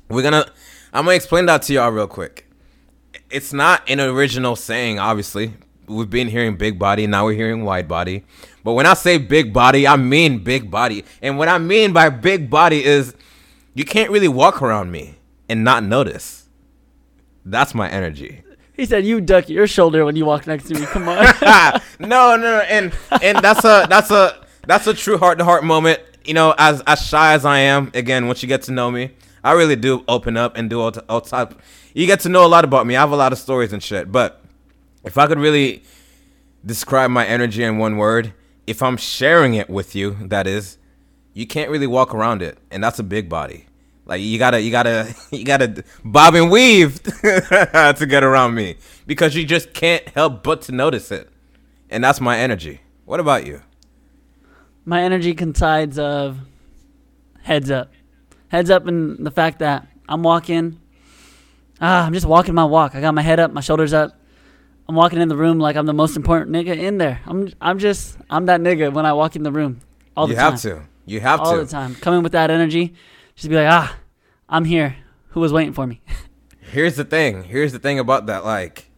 [0.09, 0.45] We're gonna.
[0.91, 2.45] I'm gonna explain that to y'all real quick.
[3.29, 5.53] It's not an original saying, obviously.
[5.87, 8.23] We've been hearing big body, now we're hearing wide body.
[8.63, 11.03] But when I say big body, I mean big body.
[11.21, 13.15] And what I mean by big body is
[13.73, 15.15] you can't really walk around me
[15.47, 16.47] and not notice.
[17.45, 18.43] That's my energy.
[18.79, 20.85] He said you duck your shoulder when you walk next to me.
[20.85, 21.17] Come on.
[21.99, 25.65] no, no, no, and and that's a that's a that's a true heart to heart
[25.65, 25.99] moment.
[26.23, 29.11] You know, as as shy as I am, again, once you get to know me,
[29.43, 31.59] I really do open up and do all, t- all type.
[31.93, 32.95] You get to know a lot about me.
[32.95, 34.13] I have a lot of stories and shit.
[34.13, 34.41] But
[35.03, 35.83] if I could really
[36.65, 38.33] describe my energy in one word,
[38.65, 40.77] if I'm sharing it with you, that is,
[41.33, 43.65] you can't really walk around it, and that's a big body.
[44.09, 49.35] Like you gotta, you gotta, you gotta bob and weave to get around me because
[49.35, 51.29] you just can't help but to notice it,
[51.91, 52.81] and that's my energy.
[53.05, 53.61] What about you?
[54.83, 56.39] My energy consides of
[57.43, 57.91] heads up.
[58.47, 60.79] Heads up and the fact that I'm walking.
[61.79, 62.95] Ah, I'm just walking my walk.
[62.95, 64.19] I got my head up, my shoulders up.
[64.87, 67.21] I'm walking in the room like I'm the most important nigga in there.
[67.27, 69.81] I'm I'm just I'm that nigga when I walk in the room
[70.17, 70.39] all the time.
[70.39, 70.51] you time.
[70.51, 70.89] have to.
[71.05, 71.51] You have all to.
[71.51, 71.93] All the time.
[71.93, 72.95] Coming with that energy,
[73.39, 73.95] just be like, ah,
[74.49, 74.97] I'm here.
[75.29, 76.01] Who was waiting for me?
[76.59, 77.43] Here's the thing.
[77.43, 78.43] Here's the thing about that.
[78.43, 78.89] Like,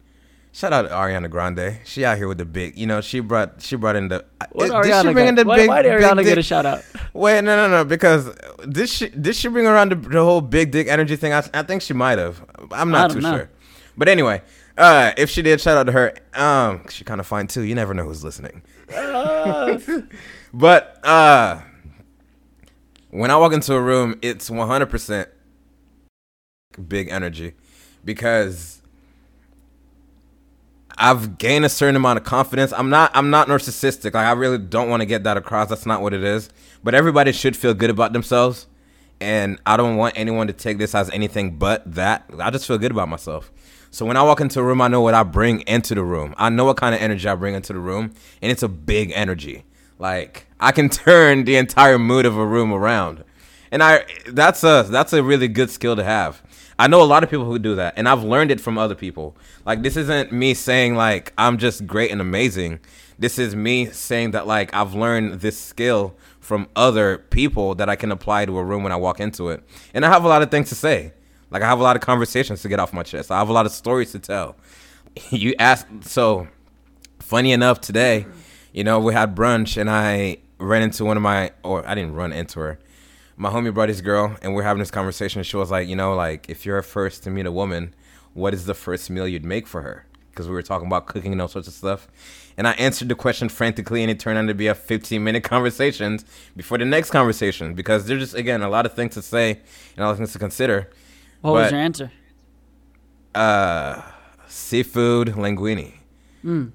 [0.54, 1.78] Shout out to Ariana Grande.
[1.86, 4.26] She out here with the big, you know, she brought she brought in the.
[4.52, 5.70] What did Ariana she bring in the why, big?
[5.70, 6.84] why did Ariana dick- get a shout out?
[7.14, 7.86] Wait, no, no, no.
[7.86, 8.36] Because
[8.68, 11.32] did she did she bring around the, the whole big dick energy thing?
[11.32, 12.44] I, I think she might have.
[12.72, 13.32] I'm not too know.
[13.32, 13.50] sure.
[13.96, 14.42] But anyway,
[14.78, 16.14] uh, if she did, shout out to her.
[16.34, 17.62] Um, she kind of fine too.
[17.62, 18.62] You never know who's listening.
[20.54, 21.62] but uh,
[23.12, 25.30] when I walk into a room, it's 100 percent
[26.88, 27.54] big energy
[28.04, 28.82] because
[30.98, 32.74] I've gained a certain amount of confidence.
[32.74, 34.14] I'm not I'm not narcissistic.
[34.14, 35.70] Like I really don't want to get that across.
[35.70, 36.50] That's not what it is.
[36.84, 38.68] But everybody should feel good about themselves.
[39.20, 42.26] And I don't want anyone to take this as anything but that.
[42.40, 43.52] I just feel good about myself.
[43.92, 46.34] So when I walk into a room, I know what I bring into the room.
[46.38, 49.12] I know what kind of energy I bring into the room, and it's a big
[49.14, 49.66] energy.
[50.02, 53.24] Like I can turn the entire mood of a room around.
[53.72, 56.42] And I that's a that's a really good skill to have.
[56.78, 58.96] I know a lot of people who do that, and I've learned it from other
[58.96, 59.38] people.
[59.64, 62.80] Like this isn't me saying like I'm just great and amazing.
[63.20, 67.96] This is me saying that like I've learned this skill from other people that I
[67.96, 69.64] can apply to a room when I walk into it.
[69.94, 71.14] And I have a lot of things to say.
[71.52, 73.30] Like I have a lot of conversations to get off my chest.
[73.30, 74.56] I have a lot of stories to tell.
[75.30, 76.48] You ask so
[77.20, 78.26] funny enough today,
[78.72, 82.16] you know, we had brunch and I ran into one of my or I didn't
[82.16, 82.80] run into her.
[83.36, 85.42] My homie brought his girl and we're having this conversation.
[85.44, 87.94] She was like, you know, like if you're first to meet a woman,
[88.34, 90.06] what is the first meal you'd make for her?
[90.30, 92.08] Because we were talking about cooking and all sorts of stuff.
[92.58, 95.44] And I answered the question frantically, and it turned out to be a 15 minute
[95.56, 96.20] conversation
[96.56, 100.00] before the next conversation because there's just, again, a lot of things to say and
[100.00, 100.90] a lot of things to consider.
[101.42, 102.12] What was your answer?
[103.34, 104.02] Uh,
[104.48, 105.94] seafood linguine.
[106.46, 106.72] Mm.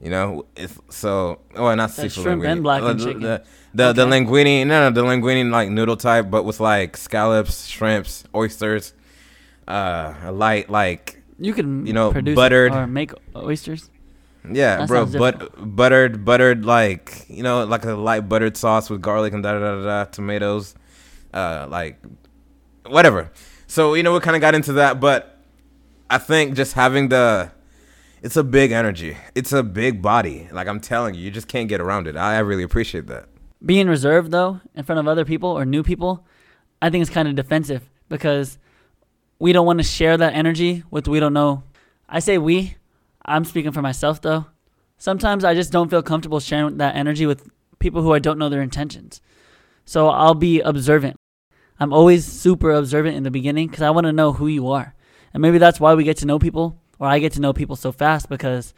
[0.00, 2.52] You know, it's so oh, not That's seafood shrimp linguine.
[2.52, 3.20] and black Uh, chicken.
[3.20, 3.42] The
[3.74, 4.10] the, the Okay.
[4.24, 8.94] linguine, no, no, the linguine like noodle type, but with like scallops, shrimps, oysters,
[9.66, 13.90] uh, a light like You can You know, produce buttered- or make oysters.
[14.50, 19.00] yeah, That bro, but buttered, buttered like you know, like a light buttered sauce with
[19.02, 20.74] garlic and da da da da, da tomatoes,
[21.34, 21.98] uh, like
[22.86, 23.30] whatever.
[23.66, 25.38] So you know, we kind of got into that, but
[26.08, 27.50] I think just having the
[28.22, 29.16] it's a big energy.
[29.34, 30.48] It's a big body.
[30.52, 32.16] Like I'm telling you, you just can't get around it.
[32.16, 33.28] I, I really appreciate that.
[33.64, 36.26] Being reserved though in front of other people or new people,
[36.80, 38.58] I think it's kind of defensive because
[39.38, 41.64] we don't want to share that energy with we don't know.
[42.08, 42.76] I say we.
[43.24, 44.46] I'm speaking for myself though.
[44.96, 48.48] Sometimes I just don't feel comfortable sharing that energy with people who I don't know
[48.48, 49.20] their intentions.
[49.84, 51.16] So I'll be observant.
[51.80, 54.94] I'm always super observant in the beginning because I want to know who you are.
[55.32, 57.76] And maybe that's why we get to know people, or I get to know people
[57.76, 58.74] so fast because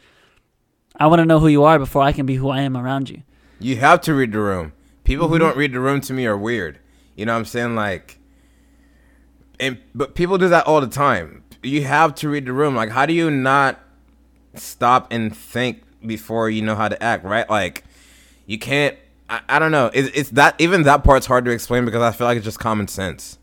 [0.95, 3.09] I want to know who you are before I can be who I am around
[3.09, 3.23] you.
[3.59, 4.73] You have to read the room.
[5.03, 5.39] People who Mhm.
[5.39, 6.79] don't read the room to me are weird.
[7.15, 7.75] You know what I'm saying?
[7.75, 8.17] Like,
[9.59, 11.43] and but people do that all the time.
[11.63, 12.75] You have to read the room.
[12.75, 13.79] Like, how do you not
[14.55, 17.23] stop and think before you know how to act?
[17.23, 17.47] Right?
[17.49, 17.83] Like,
[18.47, 18.95] you can't.
[19.29, 19.91] I, I don't know.
[19.93, 22.59] It's, it's that even that part's hard to explain because I feel like it's just
[22.59, 23.37] common sense.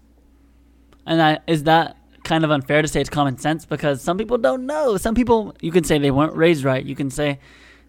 [1.07, 1.97] And I, is that
[2.29, 4.97] kind of unfair to say it's common sense because some people don't know.
[4.97, 6.85] Some people you can say they weren't raised right.
[6.85, 7.41] You can say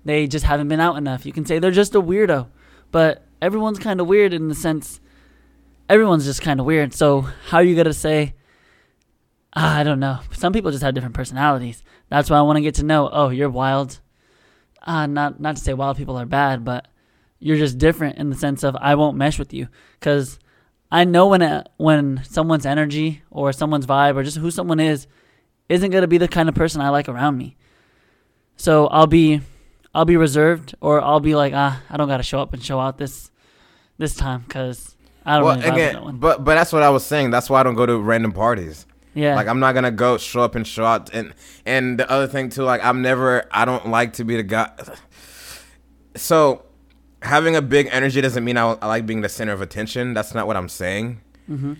[0.06, 1.26] they just haven't been out enough.
[1.26, 2.48] You can say they're just a weirdo.
[2.92, 5.00] But everyone's kind of weird in the sense
[5.90, 6.94] everyone's just kind of weird.
[6.94, 8.36] So how are you gonna say?
[9.56, 10.20] Ah, I don't know.
[10.32, 11.84] Some people just have different personalities.
[12.10, 13.10] That's why I want to get to know.
[13.12, 14.00] Oh, you're wild.
[14.86, 16.88] Ah, not not to say wild people are bad, but
[17.40, 19.68] you're just different in the sense of I won't mesh with you
[20.00, 20.40] because
[20.92, 25.08] I know when a, when someone's energy or someone's vibe or just who someone is
[25.70, 27.56] isn't gonna be the kind of person I like around me.
[28.56, 29.42] So I'll be
[29.94, 32.80] I'll be reserved or I'll be like ah I don't gotta show up and show
[32.80, 33.30] out this
[33.98, 36.18] this time because I don't Well, really with that one.
[36.18, 37.30] but but that's what I was saying.
[37.32, 38.86] That's why I don't go to random parties.
[39.14, 41.14] Yeah, Like I'm not gonna go show up and show out.
[41.14, 41.34] And
[41.66, 43.44] and the other thing too, like I'm never.
[43.52, 44.72] I don't like to be the guy.
[46.16, 46.64] So
[47.22, 50.14] having a big energy doesn't mean I, I like being the center of attention.
[50.14, 51.22] That's not what I'm saying.
[51.48, 51.74] hmm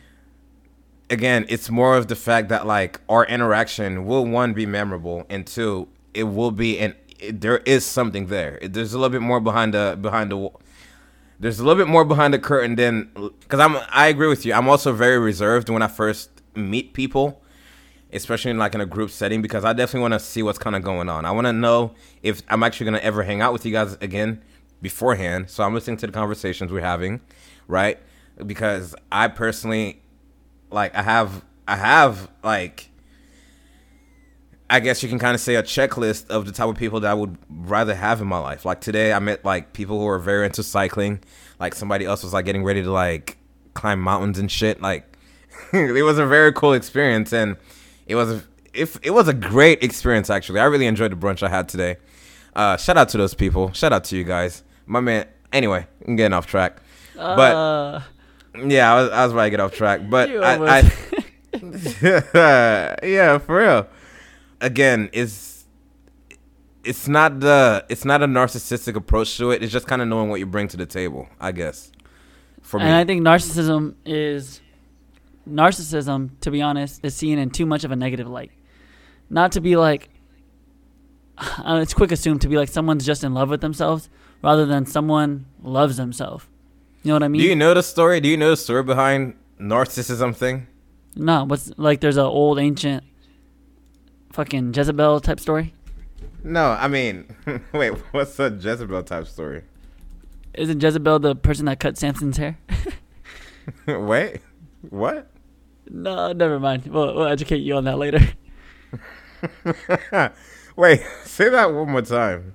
[1.12, 5.46] Again, it's more of the fact that like our interaction will one be memorable, and
[5.48, 6.94] two, it will be and
[7.32, 8.60] there is something there.
[8.62, 10.50] It- there's a little bit more behind the behind the.
[11.40, 13.78] There's a little bit more behind the curtain than because I'm.
[13.90, 14.54] I agree with you.
[14.54, 17.42] I'm also very reserved when I first meet people
[18.12, 20.76] especially in like in a group setting because I definitely want to see what's kind
[20.76, 21.26] of going on.
[21.26, 23.96] I want to know if I'm actually going to ever hang out with you guys
[24.02, 24.42] again
[24.82, 25.50] beforehand.
[25.50, 27.22] So I'm listening to the conversations we're having,
[27.68, 28.00] right?
[28.46, 30.02] Because I personally
[30.72, 32.90] like I have I have like
[34.70, 37.10] I guess you can kind of say a checklist of the type of people that
[37.10, 38.66] I would rather have in my life.
[38.66, 41.22] Like today I met like people who are very into cycling.
[41.60, 43.38] Like somebody else was like getting ready to like
[43.74, 44.82] climb mountains and shit.
[44.82, 45.18] Like
[45.74, 47.58] it was a very cool experience and
[48.06, 50.60] it was if it was a great experience actually.
[50.60, 51.98] I really enjoyed the brunch I had today.
[52.56, 53.72] Uh, shout out to those people.
[53.74, 54.64] Shout out to you guys.
[54.90, 55.28] My man.
[55.54, 56.82] Anyway, I'm getting off track.
[57.16, 58.02] But Uh,
[58.68, 60.02] yeah, I was, I was about to get off track.
[60.10, 60.92] But I, I
[63.04, 63.88] yeah, for real.
[64.60, 65.66] Again, it's
[66.84, 69.62] it's not the it's not a narcissistic approach to it.
[69.62, 71.92] It's just kind of knowing what you bring to the table, I guess.
[72.64, 74.60] For me, and I think narcissism is
[75.48, 76.32] narcissism.
[76.42, 78.52] To be honest, is seen in too much of a negative light.
[79.30, 80.10] Not to be like
[81.38, 84.10] uh, it's quick assumed to be like someone's just in love with themselves
[84.42, 86.46] rather than someone loves themselves.
[87.04, 87.42] You know what I mean?
[87.42, 88.20] do you know the story?
[88.20, 90.68] Do you know the story behind narcissism thing?
[91.16, 93.04] no, what's like there's a old ancient
[94.32, 95.74] fucking Jezebel type story.
[96.44, 97.36] No, I mean,
[97.74, 99.64] wait, what's a Jezebel type story?
[100.54, 102.58] Isn't Jezebel the person that cut Samson's hair?
[103.88, 104.42] wait,
[104.90, 105.30] what?
[105.90, 106.86] no, never mind.
[106.86, 108.20] We'll, we'll educate you on that later.
[110.76, 112.54] wait, say that one more time.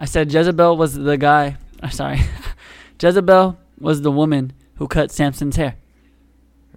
[0.00, 1.56] I said Jezebel was the guy.
[1.82, 2.20] uh, Sorry,
[3.00, 5.76] Jezebel was the woman who cut Samson's hair.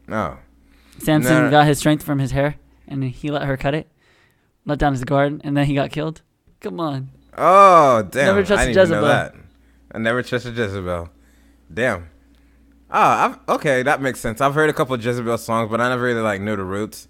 [0.08, 0.38] No.
[1.00, 1.50] Samson No, no.
[1.52, 2.56] got his strength from his hair,
[2.88, 3.88] and he let her cut it,
[4.66, 6.22] let down his guard, and then he got killed.
[6.60, 8.24] Come on, Oh, damn.
[8.24, 9.08] I never I trusted didn't even know Jezebel.
[9.08, 9.36] that.
[9.94, 11.10] I never trusted Jezebel.
[11.74, 12.10] Damn.
[12.92, 14.40] Ah, I've, okay, that makes sense.
[14.40, 17.08] I've heard a couple of Jezebel songs, but I never really like knew the roots.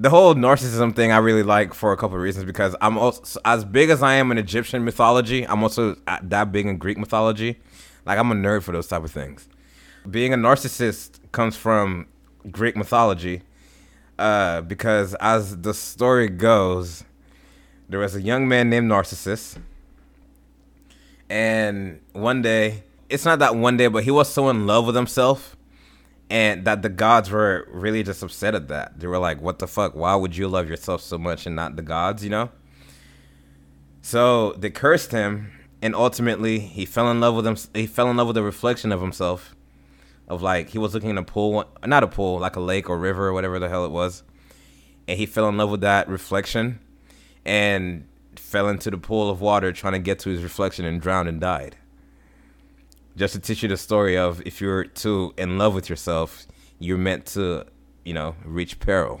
[0.00, 3.40] The whole narcissism thing I really like for a couple of reasons because I'm also
[3.44, 5.44] as big as I am in Egyptian mythology.
[5.44, 7.58] I'm also uh, that big in Greek mythology.
[8.06, 9.48] Like I'm a nerd for those type of things.
[10.08, 12.06] Being a narcissist comes from
[12.48, 13.42] Greek mythology
[14.20, 17.02] uh, because as the story goes,
[17.88, 19.58] there was a young man named Narcissus.
[21.28, 24.94] And one day, it's not that one day, but he was so in love with
[24.94, 25.56] himself
[26.30, 29.00] and that the gods were really just upset at that.
[29.00, 29.94] They were like, what the fuck?
[29.94, 32.50] Why would you love yourself so much and not the gods, you know?
[34.02, 38.16] So they cursed him and ultimately he fell in love with him he fell in
[38.16, 39.54] love with the reflection of himself
[40.26, 42.98] of like he was looking in a pool not a pool like a lake or
[42.98, 44.24] river or whatever the hell it was
[45.08, 46.78] and he fell in love with that reflection
[47.44, 51.28] and fell into the pool of water trying to get to his reflection and drowned
[51.28, 51.76] and died.
[53.18, 56.46] Just to teach you the story of if you're too in love with yourself,
[56.78, 57.64] you're meant to,
[58.04, 59.20] you know, reach peril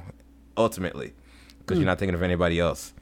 [0.56, 1.14] ultimately
[1.58, 1.88] because you're hmm.
[1.88, 2.94] not thinking of anybody else.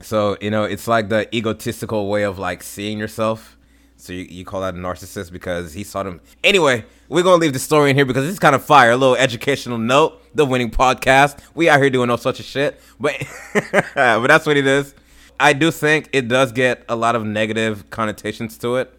[0.00, 3.58] So, you know, it's like the egotistical way of like seeing yourself.
[3.96, 6.22] So you, you call that a narcissist because he saw them.
[6.42, 8.92] Anyway, we're gonna leave the story in here because it's kind of fire.
[8.92, 10.22] A little educational note.
[10.34, 11.40] The winning podcast.
[11.54, 13.14] We out here doing all sorts of shit, but
[13.94, 14.94] but that's what it is.
[15.38, 18.97] I do think it does get a lot of negative connotations to it.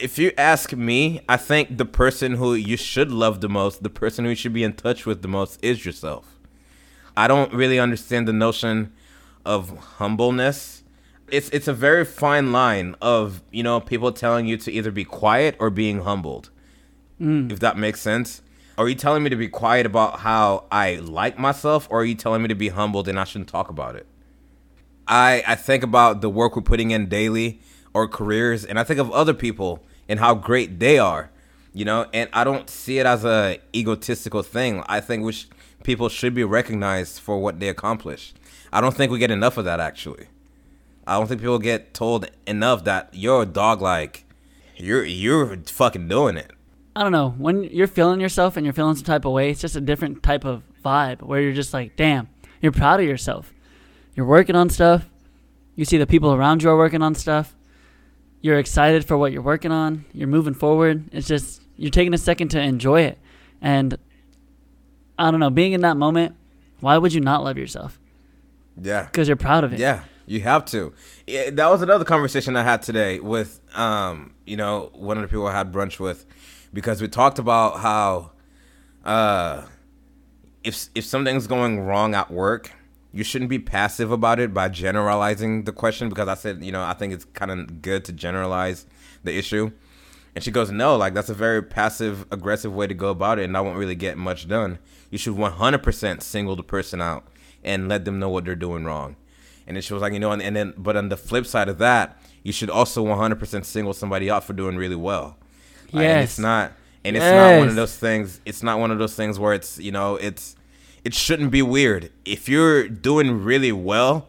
[0.00, 3.90] If you ask me, I think the person who you should love the most, the
[3.90, 6.38] person who you should be in touch with the most, is yourself.
[7.16, 8.92] I don't really understand the notion
[9.44, 10.84] of humbleness.
[11.30, 15.04] It's it's a very fine line of you know people telling you to either be
[15.04, 16.50] quiet or being humbled.
[17.20, 17.50] Mm.
[17.50, 18.42] If that makes sense.
[18.76, 22.14] Are you telling me to be quiet about how I like myself, or are you
[22.14, 24.06] telling me to be humbled and I shouldn't talk about it?
[25.08, 27.60] I I think about the work we're putting in daily
[27.92, 31.30] or careers, and I think of other people and how great they are,
[31.72, 32.06] you know.
[32.12, 34.82] And I don't see it as a egotistical thing.
[34.86, 35.48] I think which
[35.82, 38.32] people should be recognized for what they accomplish.
[38.72, 40.26] I don't think we get enough of that actually.
[41.06, 44.24] I don't think people get told enough that you're a dog like
[44.76, 46.52] you're you're fucking doing it.
[46.94, 47.30] I don't know.
[47.30, 50.22] When you're feeling yourself and you're feeling some type of way, it's just a different
[50.22, 52.28] type of vibe where you're just like, damn,
[52.60, 53.54] you're proud of yourself.
[54.14, 55.08] You're working on stuff.
[55.76, 57.54] You see the people around you are working on stuff.
[58.40, 60.04] You're excited for what you're working on.
[60.12, 61.04] You're moving forward.
[61.12, 63.18] It's just, you're taking a second to enjoy it.
[63.60, 63.98] And
[65.18, 66.36] I don't know, being in that moment,
[66.80, 67.98] why would you not love yourself?
[68.80, 69.04] Yeah.
[69.04, 69.80] Because you're proud of it.
[69.80, 70.92] Yeah, you have to.
[71.26, 75.28] Yeah, that was another conversation I had today with, um, you know, one of the
[75.28, 76.24] people I had brunch with,
[76.72, 78.30] because we talked about how,
[79.04, 79.64] uh,
[80.62, 82.70] if if something's going wrong at work,
[83.12, 86.08] you shouldn't be passive about it by generalizing the question.
[86.08, 88.86] Because I said, you know, I think it's kind of good to generalize
[89.24, 89.72] the issue.
[90.34, 93.44] And she goes, no, like that's a very passive aggressive way to go about it,
[93.44, 94.78] and I won't really get much done.
[95.10, 97.26] You should 100% single the person out
[97.64, 99.16] and let them know what they're doing wrong.
[99.66, 101.68] And then she was like, you know, and, and then, but on the flip side
[101.68, 105.36] of that, you should also 100% single somebody out for doing really well.
[105.92, 106.72] Like, and it's not,
[107.04, 108.40] and it's not one of those things.
[108.46, 110.54] It's not one of those things where it's, you know, it's,
[111.04, 112.10] it shouldn't be weird.
[112.24, 114.28] If you're doing really well,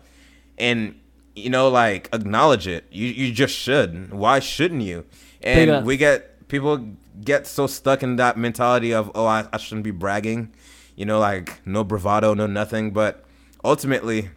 [0.58, 0.99] and
[1.36, 4.12] you know, like acknowledge it, you you just should.
[4.13, 5.05] Why shouldn't you?
[5.41, 6.86] And we get people
[7.23, 10.51] get so stuck in that mentality of, oh, I, I shouldn't be bragging,
[10.95, 12.91] you know, like no bravado, no nothing.
[12.91, 13.23] But
[13.63, 14.29] ultimately,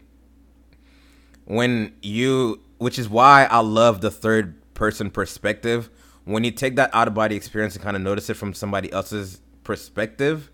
[1.45, 5.91] when you, which is why I love the third person perspective.
[6.25, 8.93] When you take that out of body experience and kind of notice it from somebody
[8.93, 10.51] else's perspective,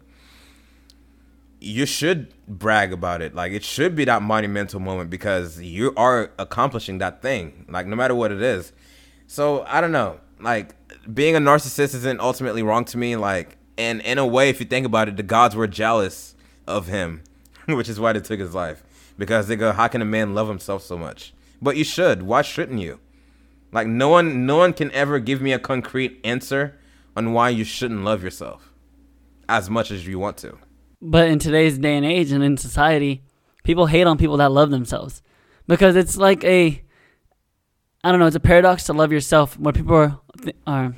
[1.60, 3.34] you should brag about it.
[3.34, 7.66] Like it should be that monumental moment because you are accomplishing that thing.
[7.68, 8.72] Like no matter what it is.
[9.26, 10.20] So I don't know.
[10.40, 10.74] Like
[11.12, 13.16] being a narcissist isn't ultimately wrong to me.
[13.16, 16.34] Like and in a way, if you think about it, the gods were jealous
[16.66, 17.22] of him,
[17.66, 18.82] which is why they took his life.
[19.16, 21.32] Because they go, how can a man love himself so much?
[21.60, 22.22] But you should.
[22.22, 23.00] Why shouldn't you?
[23.72, 26.78] Like no one, no one can ever give me a concrete answer
[27.16, 28.72] on why you shouldn't love yourself
[29.48, 30.58] as much as you want to.
[31.00, 33.22] But in today's day and age and in society,
[33.64, 35.22] people hate on people that love themselves
[35.66, 36.82] because it's like a
[38.04, 40.20] I don't know, it's a paradox to love yourself where people are,
[40.66, 40.94] are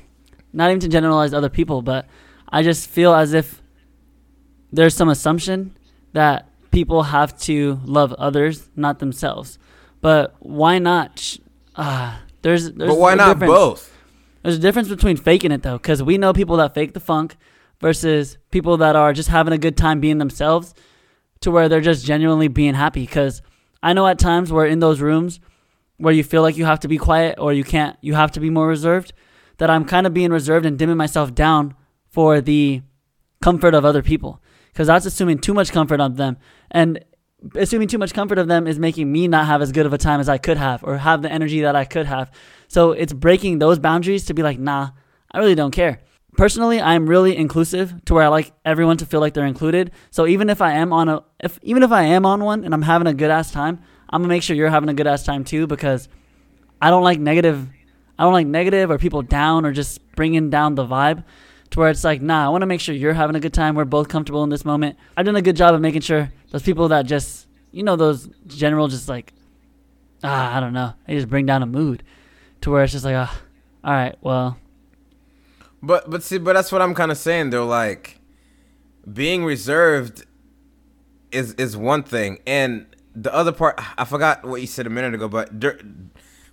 [0.53, 2.05] not even to generalize other people, but
[2.49, 3.61] I just feel as if
[4.71, 5.75] there's some assumption
[6.13, 9.57] that people have to love others, not themselves.
[9.99, 11.19] But why not?
[11.19, 11.37] Sh-
[11.75, 13.53] Uh, there's, there's but why not difference.
[13.53, 13.97] both?
[14.43, 17.35] There's a difference between faking it though, because we know people that fake the funk
[17.81, 20.73] versus people that are just having a good time being themselves
[21.41, 23.01] to where they're just genuinely being happy.
[23.01, 23.41] Because
[23.83, 25.39] I know at times where in those rooms
[25.97, 28.39] where you feel like you have to be quiet or you can't, you have to
[28.39, 29.13] be more reserved,
[29.57, 31.75] that I'm kind of being reserved and dimming myself down
[32.07, 32.81] for the
[33.41, 34.41] comfort of other people.
[34.71, 36.37] Because that's assuming too much comfort on them.
[36.69, 37.03] And
[37.55, 39.97] assuming too much comfort of them is making me not have as good of a
[39.97, 42.31] time as I could have or have the energy that I could have.
[42.67, 44.91] So it's breaking those boundaries to be like, nah,
[45.31, 45.99] I really don't care
[46.37, 49.91] personally i'm really inclusive to where i like everyone to feel like they're included.
[50.11, 52.73] So even if i am on a if even if i am on one and
[52.73, 55.23] i'm having a good ass time i'm gonna make sure you're having a good ass
[55.23, 56.07] time too because
[56.81, 57.67] i don't like negative
[58.17, 61.23] i don't like negative or people down or just bringing down the vibe
[61.71, 63.75] to where it's like nah i want to make sure you're having a good time.
[63.75, 64.97] We're both comfortable in this moment.
[65.17, 68.29] I've done a good job of making sure those people that just you know those
[68.47, 69.33] general just like
[70.23, 70.93] ah i don't know.
[71.07, 72.03] They just bring down a mood
[72.61, 73.41] to where it's just like ah
[73.83, 74.57] all right well
[75.81, 77.49] but but see, but that's what I'm kind of saying.
[77.49, 78.19] They're like
[79.11, 80.25] being reserved
[81.31, 85.13] is is one thing, and the other part I forgot what you said a minute
[85.13, 85.27] ago.
[85.27, 85.51] But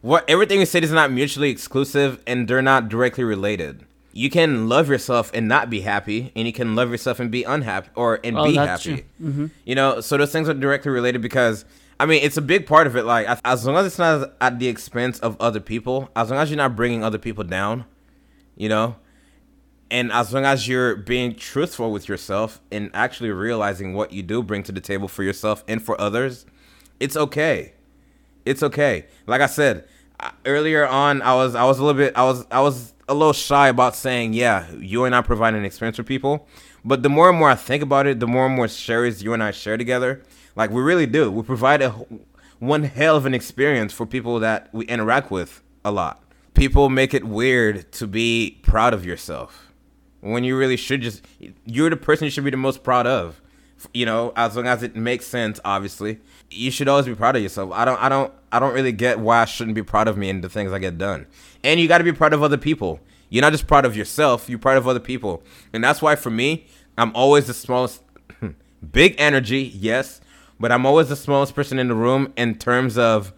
[0.00, 3.84] what everything you said is not mutually exclusive, and they're not directly related.
[4.12, 7.44] You can love yourself and not be happy, and you can love yourself and be
[7.44, 9.04] unhappy or and Oh, be happy.
[9.22, 9.50] Mhm.
[9.64, 11.64] You know, so those things are directly related because.
[12.00, 13.04] I mean, it's a big part of it.
[13.04, 16.48] Like, as long as it's not at the expense of other people, as long as
[16.48, 17.86] you're not bringing other people down,
[18.56, 18.94] you know,
[19.90, 24.42] and as long as you're being truthful with yourself and actually realizing what you do
[24.42, 26.44] bring to the table for yourself and for others,
[27.00, 27.72] it's okay.
[28.44, 29.06] It's okay.
[29.26, 29.86] Like I said
[30.44, 33.32] earlier on, I was I was a little bit I was I was a little
[33.32, 36.46] shy about saying, yeah, you and I provide an experience for people.
[36.84, 39.32] But the more and more I think about it, the more and more shares you
[39.32, 40.22] and I share together.
[40.54, 41.30] Like we really do.
[41.30, 41.94] We provide a
[42.58, 46.22] one hell of an experience for people that we interact with a lot.
[46.54, 49.67] People make it weird to be proud of yourself
[50.20, 51.24] when you really should just
[51.64, 53.40] you're the person you should be the most proud of
[53.94, 56.18] you know as long as it makes sense obviously.
[56.50, 57.70] You should always be proud of yourself.
[57.72, 60.30] I don't i don't i don't really get why i shouldn't be proud of me
[60.30, 61.26] and the things i get done.
[61.62, 63.00] And you got to be proud of other people.
[63.30, 65.42] You're not just proud of yourself you're proud of other people.
[65.72, 68.02] And that's why for me i'm always the smallest
[68.40, 68.48] hmm,
[68.92, 70.20] big energy yes
[70.58, 73.32] but i'm always the smallest person in the room in terms of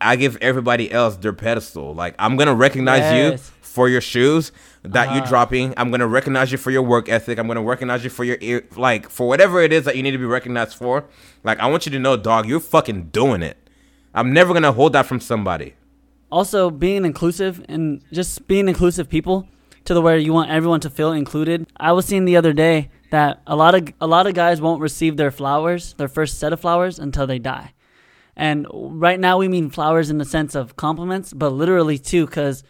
[0.00, 1.94] i give everybody else their pedestal.
[1.94, 3.52] Like i'm gonna recognize you Yes.
[3.76, 4.44] For your shoes
[4.96, 5.32] that you're Ah.
[5.32, 5.66] dropping.
[5.76, 7.38] I'm gonna recognize you for your work ethic.
[7.38, 8.58] I'm gonna recognize you for your ear,
[8.88, 10.94] like for whatever it is that you need to be recognized for.
[11.48, 13.56] Like I want you to know, dog, you're fucking doing it.
[14.14, 15.74] I'm never gonna hold that from somebody.
[16.38, 17.84] also being inclusive and
[18.18, 19.46] just being inclusive people
[19.84, 21.58] to the where you want everyone to feel included.
[21.88, 22.76] I was seeing the other day
[23.12, 26.52] that a lot of a lot of guys won't receive their flowers, their first set
[26.52, 27.68] of flowers until they die.
[28.36, 28.66] And
[29.06, 32.64] right now we mean flowers in the sense of compliments, but literally too cuz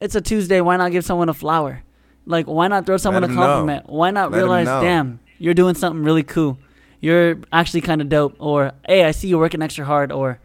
[0.00, 1.82] it's a Tuesday, why not give someone a flower?
[2.26, 3.40] Like why not throw someone a 'em know.
[3.40, 3.88] compliment?
[3.88, 6.58] Why not Let realize, damn, you're doing something really cool.
[7.00, 10.38] You're actually kind of dope or hey, I see you working extra hard or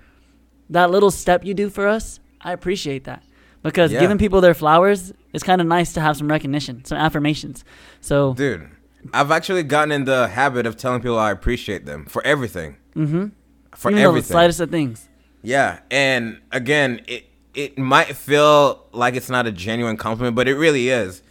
[0.69, 3.23] that little step you do for us, I appreciate that.
[3.63, 3.99] Because Yeah.
[3.99, 7.63] giving people their flowers is kind of nice to have some recognition, some affirmations.
[8.01, 8.67] So, Dude,
[9.13, 12.77] I've actually gotten in the habit of telling people I appreciate them for everything.
[12.95, 13.27] mm-hmm.
[13.75, 15.09] For even though the slightest of things.
[15.41, 20.55] Yeah, and again, it it might feel like it's not a genuine compliment, but it
[20.55, 21.21] really is.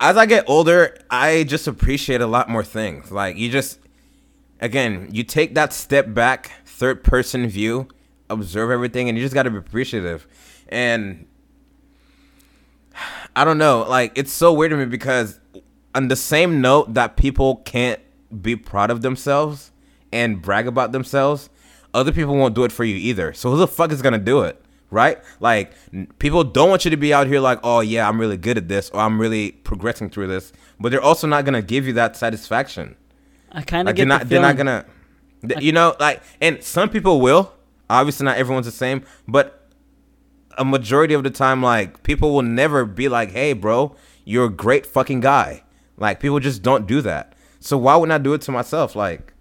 [0.00, 3.10] As I get older, I just appreciate a lot more things.
[3.10, 3.78] Like you just
[4.60, 7.88] again, you take that step back, third person view,
[8.30, 10.26] observe everything and you just got to be appreciative.
[10.68, 11.26] And
[13.36, 15.40] I don't know, like it's so weird to me because
[15.94, 18.00] on the same note that people can't
[18.42, 19.70] be proud of themselves
[20.12, 21.50] and brag about themselves,
[21.92, 23.32] other people won't do it for you either.
[23.32, 24.63] So who the fuck is gonna do it?
[24.90, 25.18] Right?
[25.40, 25.72] Like
[26.18, 28.68] people don't want you to be out here like, oh yeah, I'm really good at
[28.68, 32.16] this, or I'm really progressing through this, but they're also not gonna give you that
[32.16, 32.96] satisfaction.
[33.50, 34.84] I kind of Like get they're not, the they're not gonna,
[35.60, 37.52] you know, like, and some people will.
[37.90, 39.68] Obviously, not everyone's the same, but
[40.56, 44.50] a majority of the time, like people will never be like, "Hey, bro, you're a
[44.50, 45.62] great fucking guy."
[45.96, 47.34] Like people just don't do that.
[47.60, 48.96] So why wouldn't I do it to myself?
[48.96, 49.32] Like,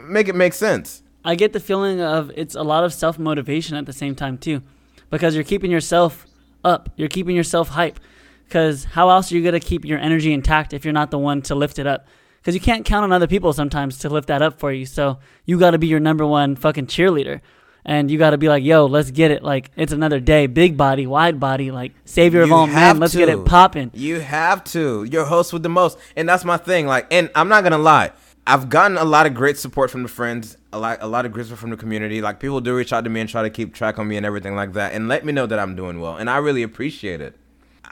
[0.00, 1.02] make it make sense.
[1.24, 4.38] I get the feeling of it's a lot of self motivation at the same time
[4.38, 4.62] too,
[5.10, 6.26] because you're keeping yourself
[6.64, 8.00] up, you're keeping yourself hype.
[8.46, 11.42] Because how else are you gonna keep your energy intact if you're not the one
[11.42, 12.06] to lift it up?
[12.40, 14.86] Because you can't count on other people sometimes to lift that up for you.
[14.86, 17.42] So you got to be your number one fucking cheerleader,
[17.84, 19.42] and you got to be like, "Yo, let's get it!
[19.42, 22.98] Like it's another day, big body, wide body, like savior of You all men.
[22.98, 25.04] Let's get it popping." You have to.
[25.04, 26.86] You're host with the most, and that's my thing.
[26.86, 28.12] Like, and I'm not gonna lie.
[28.46, 31.32] I've gotten a lot of great support from the friends, a lot, a lot of
[31.32, 32.20] great from the community.
[32.20, 34.24] Like people do reach out to me and try to keep track on me and
[34.24, 37.20] everything like that, and let me know that I'm doing well, and I really appreciate
[37.20, 37.36] it.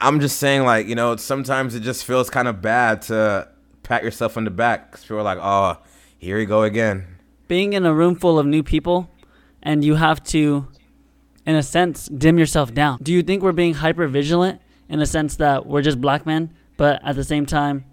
[0.01, 3.47] I'm just saying, like you know, sometimes it just feels kind of bad to
[3.83, 5.77] pat yourself on the back because people are like, "Oh,
[6.17, 7.19] here you go again."
[7.49, 9.09] being in a room full of new people
[9.61, 10.67] and you have to
[11.45, 15.05] in a sense dim yourself down do you think we're being hyper vigilant in a
[15.05, 17.83] sense that we're just black men but at the same time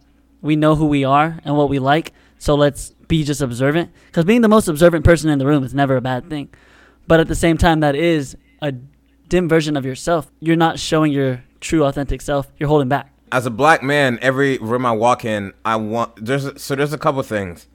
[0.43, 3.91] we know who we are and what we like so let's be just observant.
[4.07, 6.49] Because being the most observant person in the room is never a bad thing.
[7.07, 8.73] But at the same time that is a
[9.29, 10.31] dim version of yourself.
[10.41, 12.51] You're not showing your true authentic self.
[12.59, 13.13] You're holding back.
[13.33, 16.99] As a black man, every room I walk in, I want there's so there's a
[16.99, 17.67] couple things.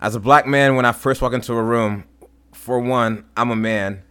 [0.00, 2.04] As a black man, when I first walk into a room,
[2.52, 4.02] for one, I'm a man,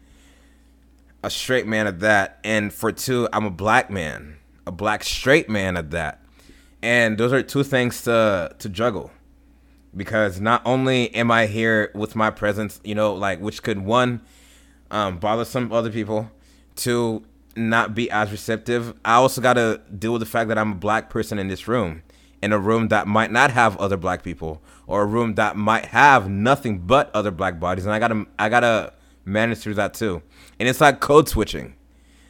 [1.24, 5.50] a straight man at that, and for two, I'm a black man, a black straight
[5.50, 6.22] man at that,
[6.82, 9.12] and those are two things to to juggle,
[9.96, 14.22] because not only am I here with my presence, you know, like which could one
[14.92, 16.32] um, bother some other people,
[16.76, 17.24] two
[17.56, 18.94] not be as receptive.
[19.04, 21.68] I also got to deal with the fact that I'm a black person in this
[21.68, 22.04] room,
[22.42, 25.86] in a room that might not have other black people, or a room that might
[25.86, 28.94] have nothing but other black bodies, and I gotta I gotta
[29.26, 30.22] manage through that too.
[30.60, 31.76] And it's like code switching,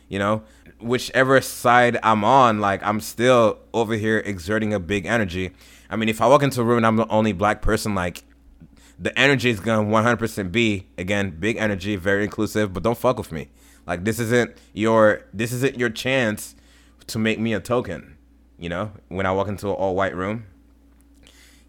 [0.08, 0.44] you know,
[0.80, 5.52] whichever side I'm on, like I'm still over here exerting a big energy.
[5.90, 8.24] I mean, if I walk into a room and I'm the only black person, like
[9.00, 13.32] the energy is gonna 100% be again big energy, very inclusive, but don't fuck with
[13.32, 13.50] me.
[13.88, 16.56] Like this isn't your this isn't your chance
[17.08, 18.18] to make me a token.
[18.58, 20.46] You know, when I walk into an all white room,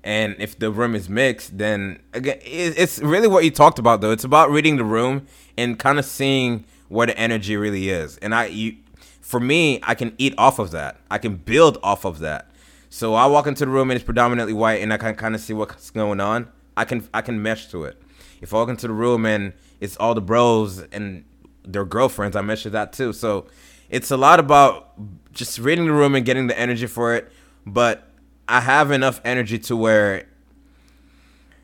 [0.02, 4.10] and if the room is mixed, then again, it's really what you talked about though.
[4.10, 8.16] It's about reading the room and kind of seeing where the energy really is.
[8.18, 8.76] And I, you,
[9.20, 10.96] for me, I can eat off of that.
[11.10, 12.49] I can build off of that.
[12.90, 15.40] So I walk into the room and it's predominantly white, and I can kind of
[15.40, 16.50] see what's going on.
[16.76, 18.02] I can I can mesh to it.
[18.42, 21.24] If I walk into the room and it's all the bros and
[21.64, 23.12] their girlfriends, I mesh to that too.
[23.12, 23.46] So
[23.90, 24.92] it's a lot about
[25.32, 27.30] just reading the room and getting the energy for it.
[27.64, 28.08] But
[28.48, 30.26] I have enough energy to where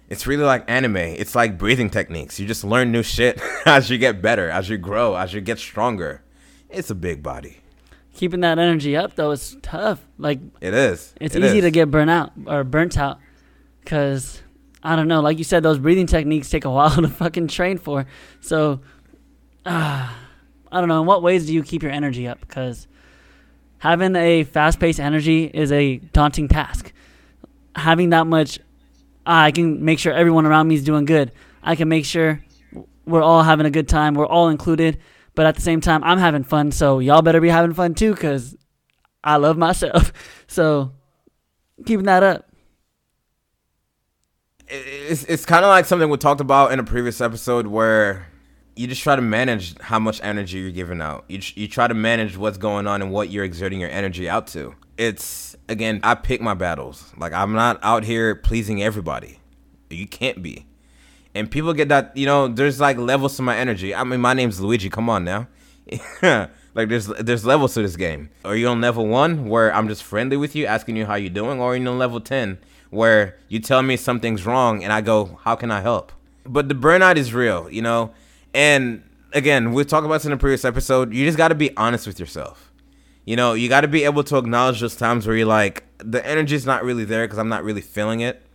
[0.08, 0.96] it's really like anime.
[0.96, 2.38] It's like breathing techniques.
[2.38, 5.58] You just learn new shit as you get better, as you grow, as you get
[5.58, 6.22] stronger.
[6.70, 7.58] It's a big body.
[8.16, 11.14] Keeping that energy up though is tough like It is.
[11.20, 11.64] It's It easy is.
[11.64, 13.18] to get burnt out or burnt out
[13.80, 14.42] because
[14.82, 15.20] I don't know.
[15.20, 18.06] Like you said, those breathing techniques take a while to fucking train for.
[18.40, 18.80] So,
[19.64, 20.16] ah,
[20.70, 21.00] I don't know.
[21.00, 22.40] In what ways do you keep your energy up?
[22.40, 22.86] Because
[23.78, 26.92] having a fast paced energy is a daunting task.
[27.74, 28.58] Having that much,
[29.26, 31.32] ah, I can make sure everyone around me is doing good.
[31.62, 32.42] I can make sure
[33.06, 34.14] we're all having a good time.
[34.14, 34.98] We're all included.
[35.36, 36.72] But at the same time, I'm having fun.
[36.72, 38.56] So y'all better be having fun too, because
[39.22, 40.12] I love myself.
[40.48, 40.92] So
[41.84, 42.48] keeping that up.
[44.68, 48.28] it's it's kind of like something we talked about in a previous episode where
[48.76, 51.24] you just try to manage how much energy you're giving out.
[51.28, 54.46] You you try to manage what's going on and what you're exerting your energy out
[54.48, 54.76] to.
[54.96, 57.12] It's again, I pick my battles.
[57.18, 59.40] Like I'm not out here pleasing everybody.
[59.90, 60.66] You can't be.
[61.36, 63.94] And people get that, you know, there's like levels to my energy.
[63.94, 64.90] I mean, my name's Luijy.
[64.90, 65.48] Come on now.
[66.74, 68.30] like there's there's levels to this game.
[68.44, 71.30] Are you on level 1 where I'm just friendly with you, asking you how you're
[71.30, 72.58] doing, or are you on level 10
[72.90, 76.12] where you tell me something's wrong and I go, "How can I help?"
[76.44, 78.12] But the burnout is real, you know?
[78.54, 81.12] And again, we talked about this in a previous episode.
[81.12, 82.72] You just got to be honest with yourself.
[83.24, 86.24] You know, you got to be able to acknowledge those times where you're like, the
[86.26, 88.45] energy's not really there because I'm not really feeling it.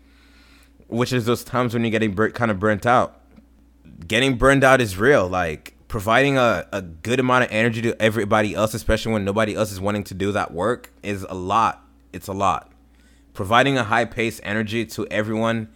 [0.92, 3.20] Which is those times when you're getting bur- kind of burnt out.
[4.08, 5.28] Getting burned out is real.
[5.28, 9.72] Like providing a, a good amount of energy to everybody else, especially when nobody else
[9.72, 11.84] is wanting to do that work, is a lot.
[12.14, 12.72] It's a lot.
[13.34, 15.70] Providing a high paced energy to everyone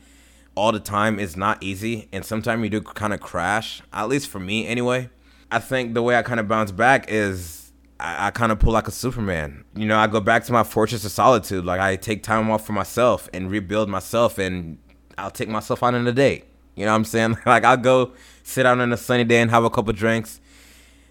[0.55, 3.81] all the time is not easy, and sometimes you do kind of crash.
[3.91, 5.09] At least for me, anyway.
[5.51, 8.73] I think the way I kind of bounce back is I, I kind of pull
[8.73, 9.65] like a Superman.
[9.75, 11.65] You know, I go back to my fortress of solitude.
[11.65, 14.77] Like I take time off for myself and rebuild myself, and
[15.17, 16.45] I'll take myself out on a date.
[16.75, 17.37] You know what I'm saying?
[17.45, 18.11] Like I'll go
[18.43, 20.39] sit out on a sunny day and have a couple drinks,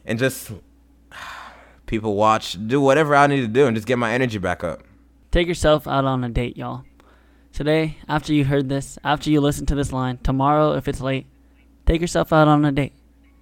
[0.05, 0.53] and just
[1.87, 4.83] people watch, do whatever I need to do, and just get my energy back up.
[5.31, 6.85] Take yourself out on a date, y'all.
[7.53, 11.27] Today, after you heard this, after you listen to this line, tomorrow, if it's late,
[11.87, 12.93] take yourself out on a date.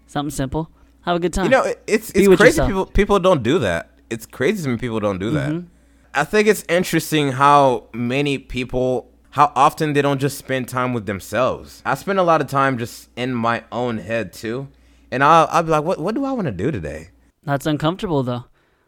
[0.06, 0.70] Something simple.
[1.02, 1.44] Have a good time.
[1.46, 2.60] You know, it- it's Be it's crazy.
[2.62, 3.90] People people don't do that.
[4.10, 5.50] It's crazy when people don't do that.
[5.52, 5.66] Mhm.
[6.14, 11.06] I think it's interesting how many people, how often they don't just spend time with
[11.06, 11.82] themselves.
[11.84, 14.68] I spend a lot of time just in my own head too,
[15.10, 17.08] and I'll I'll be like, what what do I want to do today?
[17.42, 18.44] That's uncomfortable, though.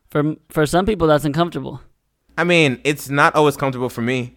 [0.09, 1.81] For for some people, that's uncomfortable.
[2.37, 4.37] I mean, it's not always comfortable for me.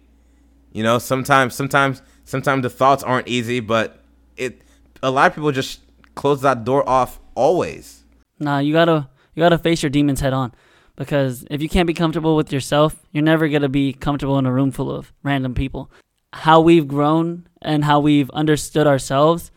[0.72, 4.02] You know, sometimes sometimes sometimes the thoughts aren't easy, but
[4.36, 4.62] it
[5.02, 5.80] a lot of people just
[6.14, 8.04] close that door off always.
[8.38, 10.54] Nah, you gotta you gotta face your demons head on,
[10.98, 14.52] because if you can't be comfortable with yourself, you're never gonna be comfortable in a
[14.52, 15.90] room full of random people.
[16.32, 19.52] How we've grown and how we've understood ourselves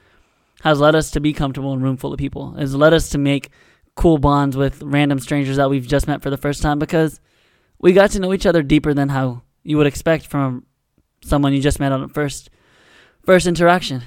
[0.61, 2.51] has led us to be comfortable in a room full of people.
[2.53, 3.49] Has led us to make
[3.95, 7.19] cool bonds with random strangers that we've just met for the first time because
[7.79, 10.63] we got to know each other deeper than how you would expect from
[11.23, 12.51] someone you just met on a first
[13.25, 14.03] first interaction.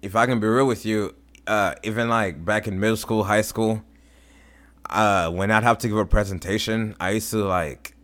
[0.00, 1.16] if I can be real with you,
[1.48, 3.82] uh, even like back in middle school, high school,
[4.90, 7.94] uh, when I'd have to give a presentation, I used to like,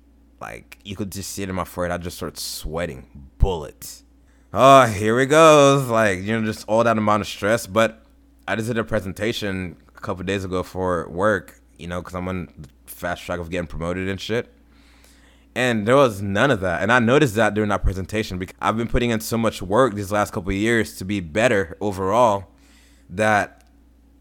[0.41, 1.93] like you could just see it in my forehead.
[1.93, 4.05] I just start sweating bullets.
[4.53, 5.89] Oh, here it goes.
[5.89, 7.67] Like you know, just all that amount of stress.
[7.67, 8.05] But
[8.47, 11.61] I just did a presentation a couple days ago for work.
[11.79, 14.53] You know, because I'm on the fast track of getting promoted and shit.
[15.57, 16.83] And there was none of that.
[16.83, 19.95] And I noticed that during that presentation because I've been putting in so much work
[19.95, 22.49] these last couple years to be better overall
[23.11, 23.64] that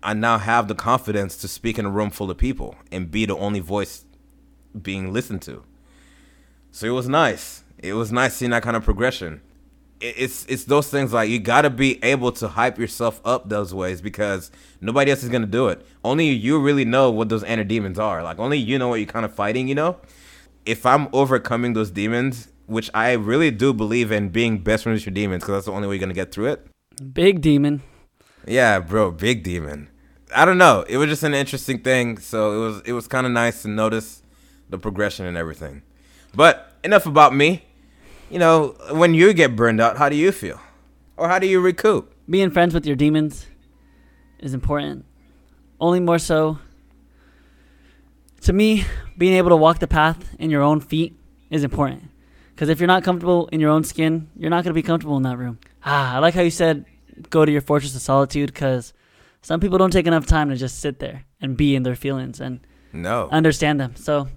[0.03, 3.25] I now have the confidence to speak in a room full of people and be
[3.25, 4.05] the only voice
[4.79, 5.63] being listened to.
[6.71, 7.63] So it was nice.
[7.77, 9.41] It was nice seeing that kind of progression.
[10.01, 14.01] It's it's those things like you gotta be able to hype yourself up those ways
[14.01, 14.51] because
[14.81, 15.85] nobody else is gonna do it.
[16.03, 18.21] Only you really know what those inner demons are.
[18.21, 19.67] Like only you know what you're kind of fighting.
[19.67, 19.97] You know,
[20.65, 25.05] if I'm overcoming those demons, which I really do believe in being best friends with
[25.05, 26.67] your demons, because that's the only way you're gonna get through it.
[27.13, 27.81] Big demon.
[28.45, 29.87] Yeah, bro, big demon.
[30.35, 30.85] I don't know.
[30.87, 33.67] It was just an interesting thing, so it was it was kind of nice to
[33.67, 34.21] notice
[34.69, 35.83] the progression and everything.
[36.35, 37.65] But enough about me.
[38.29, 40.59] You know, when you get burned out, how do you feel?
[41.17, 42.13] Or how do you recoup?
[42.29, 43.47] being friends with your demons
[44.39, 45.05] is important.
[45.79, 46.59] Only more so
[48.41, 48.85] to me,
[49.17, 51.17] being able to walk the path in your own feet
[51.49, 52.09] is important.
[52.53, 55.17] Because if you're not comfortable in your own skin, you're not going to be comfortable
[55.17, 55.59] in that room.
[55.85, 56.85] Ah, I like how you said
[57.29, 58.93] go to your fortress of solitude because
[59.43, 62.39] some people don't take enough time to just sit there and be in their feelings
[62.39, 62.59] and
[62.91, 63.29] No.
[63.31, 63.95] understand them.
[63.95, 64.27] So,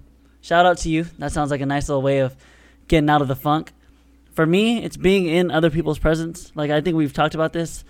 [0.41, 1.05] shout out to you.
[1.17, 2.35] That sounds like a nice little way of
[2.87, 3.73] getting out of the funk.
[4.33, 6.51] For me, it's being in other people's presence.
[6.53, 7.83] Like I think we've talked about this.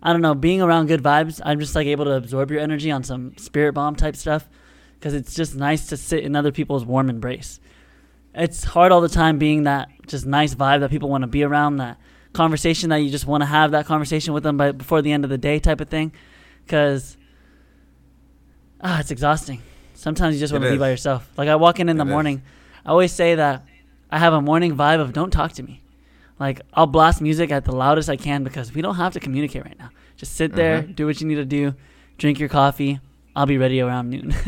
[0.00, 1.40] I don't know, being around good vibes.
[1.44, 4.48] I'm just like able to absorb your energy on some spirit bomb type stuff
[4.94, 7.58] because it's just nice to sit in other people's warm embrace.
[8.34, 11.42] It's hard all the time being that just nice vibe that people want to be
[11.42, 11.98] around, that
[12.32, 15.24] conversation that you just want to have that conversation with them by before the end
[15.24, 16.12] of the day type of thing
[16.68, 17.16] because
[18.82, 19.62] ah, it's exhausting.
[19.94, 21.28] Sometimes you just want to be by yourself.
[21.38, 22.12] Like I walk in in the It is.
[22.12, 22.42] morning,
[22.84, 23.64] I always say that
[24.10, 25.82] I have a morning vibe of don't talk to me.
[26.38, 29.64] Like I'll blast music at the loudest I can because we don't have to communicate
[29.64, 29.88] right now.
[30.16, 30.94] Just sit there, Mhm.
[30.94, 31.74] do what you need to do,
[32.18, 33.00] drink your coffee.
[33.34, 34.34] I'll be ready around noon.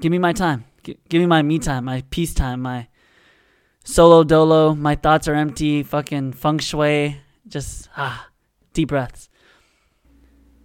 [0.00, 0.64] give me my time.
[0.82, 2.88] G- give me my me time, my peace time, my
[3.84, 4.74] solo dolo.
[4.74, 5.82] My thoughts are empty.
[5.82, 7.20] Fucking feng shui.
[7.48, 8.28] Just ah,
[8.72, 9.28] deep breaths.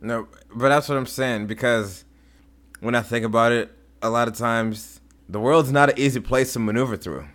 [0.02, 2.06] No, but that's what I'm saying because
[2.80, 3.72] when I think about it,
[4.02, 7.26] a lot of times the world's not an easy place to maneuver through.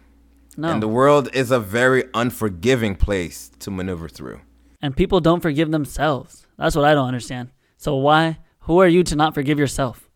[0.57, 0.69] No.
[0.69, 4.41] And the world is a very unforgiving place to maneuver through.
[4.81, 6.47] and people don't forgive themselves.
[6.59, 7.51] That's what I don't understand.
[7.77, 8.39] So why?
[8.61, 10.09] Who are you to not forgive yourself?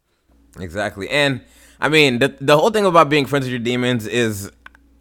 [0.58, 1.08] Exactly.
[1.10, 1.40] And
[1.80, 4.50] I mean, the the whole thing about being friends with your demons is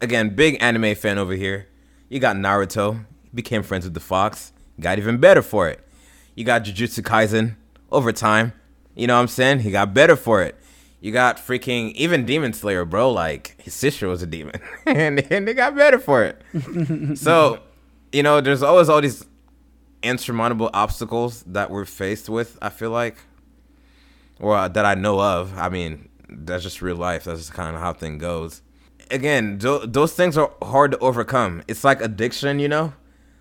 [0.00, 1.66] again, big anime fan over here.
[2.08, 5.80] You got Naruto, became friends with the fox, got even better for it.
[6.38, 7.56] You got Jujutsu Kaisen
[7.90, 8.52] over time.
[8.94, 9.58] You know what I'm saying?
[9.58, 10.54] He got better for it.
[11.00, 13.10] You got freaking even Demon Slayer, bro.
[13.10, 16.40] Like his sister was a demon, and and they got better for it.
[17.18, 17.58] so,
[18.12, 19.24] you know, there's always all these
[20.04, 22.56] insurmountable obstacles that we're faced with.
[22.62, 23.16] I feel like,
[24.38, 25.58] or uh, that I know of.
[25.58, 27.24] I mean, that's just real life.
[27.24, 28.62] That's just kind of how thing goes.
[29.10, 31.64] Again, th- those things are hard to overcome.
[31.66, 32.92] It's like addiction, you know.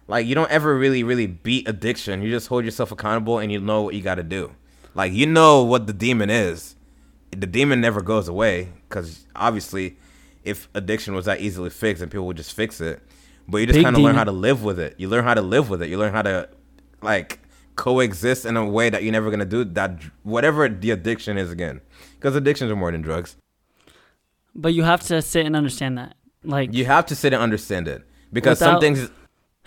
[0.07, 2.21] Like you don't ever really really beat addiction.
[2.21, 4.55] You just hold yourself accountable and you know what you got to do.
[4.95, 6.75] Like you know what the demon is.
[7.31, 9.97] The demon never goes away cuz obviously
[10.43, 13.01] if addiction was that easily fixed and people would just fix it.
[13.49, 14.95] But you just kind of learn how to live with it.
[14.97, 15.89] You learn how to live with it.
[15.89, 16.49] You learn how to
[17.01, 17.39] like
[17.75, 21.51] coexist in a way that you're never going to do that whatever the addiction is
[21.51, 21.81] again.
[22.21, 23.35] Cuz addictions are more than drugs.
[24.55, 26.15] But you have to sit and understand that.
[26.43, 28.03] Like You have to sit and understand it
[28.33, 29.09] because some things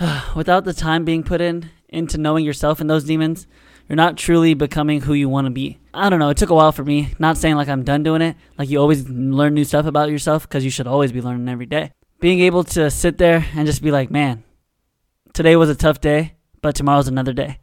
[0.35, 3.47] without the time being put in into knowing yourself and those demons,
[3.89, 5.79] you're not truly becoming who you want to be.
[5.93, 6.31] I don't know.
[6.31, 7.15] It took a while for me.
[7.19, 8.37] Not saying like I'm done doing it.
[8.57, 11.67] Like you always learn new stuff about yourself because you should always be learning every
[11.67, 11.93] day.
[12.21, 14.45] Being able to sit there and just be like, man,
[15.33, 17.59] today was a tough day, but tomorrow's another day.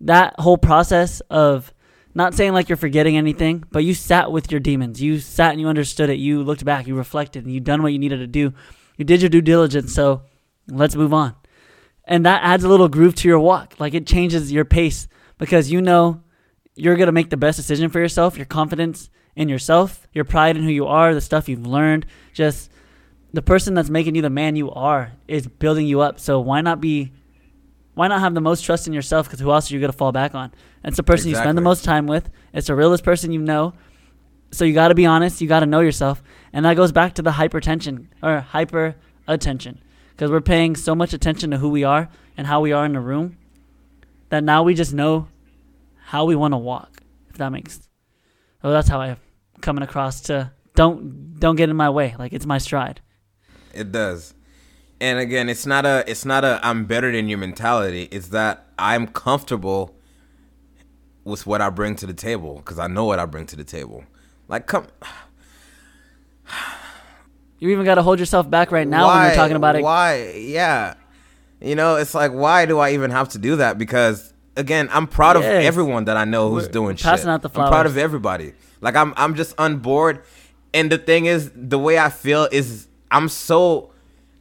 [0.00, 1.72] That whole process of
[2.14, 5.02] not saying like you're forgetting anything, but you sat with your demons.
[5.02, 6.18] You sat and you understood it.
[6.18, 8.52] You looked back, you reflected, and you done what you needed to do.
[8.96, 9.92] You did your due diligence.
[9.92, 10.22] So
[10.68, 11.34] let's move on
[12.06, 13.74] and that adds a little groove to your walk.
[13.78, 16.22] Like it changes your pace because you know
[16.74, 18.36] you're gonna make the best decision for yourself.
[18.36, 22.70] Your confidence in yourself, your pride in who you are, the stuff you've learned, just
[23.32, 26.20] the person that's making you the man you are is building you up.
[26.20, 27.12] So why not be?
[27.94, 29.26] Why not have the most trust in yourself?
[29.26, 30.52] Because who else are you gonna fall back on?
[30.84, 32.28] It's the person you spend the most time with.
[32.52, 33.72] It's the realest person you know.
[34.50, 35.40] So you got to be honest.
[35.40, 38.94] You got to know yourself, and that goes back to the hypertension or hyper
[39.26, 39.80] attention
[40.14, 42.92] because we're paying so much attention to who we are and how we are in
[42.92, 43.36] the room
[44.28, 45.28] that now we just know
[46.06, 47.00] how we want to walk.
[47.30, 47.88] If that makes,
[48.62, 49.16] oh, that's how I'm
[49.60, 52.14] coming across to don't don't get in my way.
[52.18, 53.00] Like it's my stride.
[53.72, 54.34] It does.
[55.00, 58.08] And again, it's not a it's not a I'm better than you mentality.
[58.10, 59.96] It's that I'm comfortable
[61.24, 63.64] with what I bring to the table cuz I know what I bring to the
[63.64, 64.04] table.
[64.46, 64.86] Like come
[67.64, 69.82] You even got to hold yourself back right now when you're talking about it.
[69.82, 70.34] Why?
[70.36, 70.96] Yeah.
[71.62, 73.78] You know, it's like why do I even have to do that?
[73.78, 77.28] Because again, I'm proud of everyone that I know who's We're- doing passing shit.
[77.30, 78.52] out the I'm proud of everybody.
[78.82, 80.22] Like I'm I'm just on board.
[80.74, 83.92] And the thing is, the way I feel is I'm so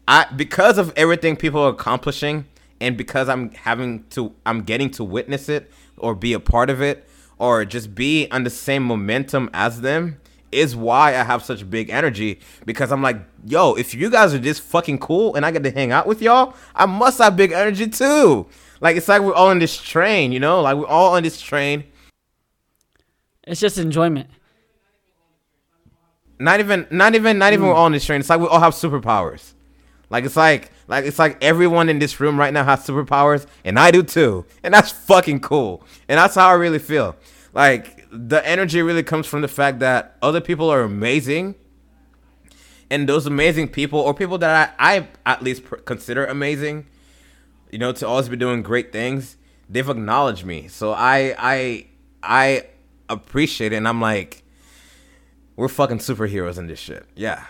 [0.06, 2.44] I because of everything people are accomplishing
[2.82, 6.82] and because I'm having to I'm getting to witness it or be a part of
[6.82, 7.08] it
[7.40, 10.20] or just be on the same momentum as them
[10.54, 14.40] is why I have such big energy because I'm like, yo, if you guys are
[14.40, 17.52] this fucking cool and I get to hang out with y'all, I must have big
[17.52, 18.48] energy too.
[18.80, 20.62] Like it's like we're all on this train, you know?
[20.62, 21.86] Like we're all on this train.
[23.46, 24.30] It's just enjoyment.
[26.40, 27.70] Not even not even not even mm.
[27.70, 28.20] we're all on this train.
[28.20, 29.54] It's like we all have superpowers.
[30.10, 33.80] Like it's like like it's like everyone in this room right now has superpowers, and
[33.80, 34.46] I do too.
[34.64, 35.84] And that's fucking cool.
[36.08, 37.16] And that's how I really feel.
[37.54, 41.56] Like the energy really comes from the fact that other people are amazing.
[42.90, 46.86] And those amazing people, or people that I, I at least consider amazing,
[47.72, 49.36] you know, to always be doing great things,
[49.68, 50.68] they've acknowledged me.
[50.68, 51.88] So I I
[52.22, 52.68] I
[53.10, 54.44] appreciate it, and I'm like,
[55.56, 57.08] we're fucking superheroes in this shit.
[57.16, 57.46] Yeah.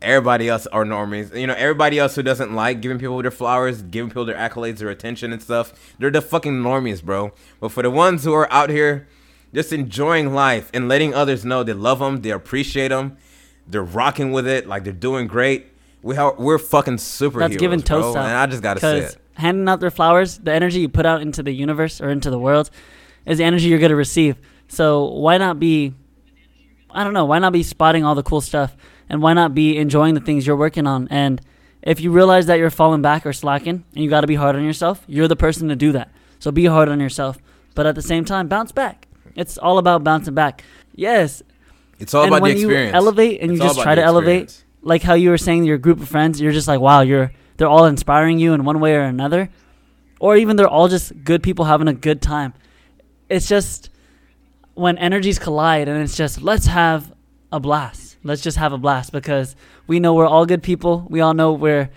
[0.00, 1.34] Everybody else are normies.
[1.34, 4.78] You know, everybody else who doesn't like giving people their flowers, giving people their accolades,
[4.78, 7.32] their attention and stuff, they're the fucking normies, bro.
[7.58, 9.08] But for the ones who are out here
[9.56, 13.16] just enjoying life and letting others know they love them, they appreciate them,
[13.66, 17.80] they're rocking with it, like they're doing great, we ha- we're fucking superheroes, That's giving
[17.80, 18.02] bro.
[18.02, 18.26] toast out.
[18.26, 19.16] And I just gotta say it.
[19.34, 22.38] handing out their flowers, the energy you put out into the universe or into the
[22.38, 22.68] world,
[23.24, 24.36] is the energy you're gonna receive.
[24.68, 25.94] So why not be?
[26.90, 27.24] I don't know.
[27.24, 28.76] Why not be spotting all the cool stuff,
[29.08, 31.08] and why not be enjoying the things you're working on?
[31.08, 31.40] And
[31.80, 34.54] if you realize that you're falling back or slacking, and you got to be hard
[34.54, 36.10] on yourself, you're the person to do that.
[36.40, 37.38] So be hard on yourself,
[37.74, 39.05] but at the same time, bounce back.
[39.36, 40.64] It's all about bouncing back.
[40.94, 41.42] Yes,
[41.98, 42.92] It's all and about when the experience.
[42.92, 45.78] you elevate and It's you just try to elevate, like how you were saying your
[45.78, 48.94] group of friends, you're just like, wow, you're they're all inspiring you in one way
[48.94, 49.48] or another,
[50.20, 52.52] or even they're all just good people having a good time.
[53.28, 53.90] It's just
[54.74, 57.12] when energies collide, and it's just let's have
[57.52, 58.16] a blast.
[58.24, 59.56] Let's just have a blast because
[59.86, 61.06] we know we're all good people.
[61.08, 61.90] We all know we're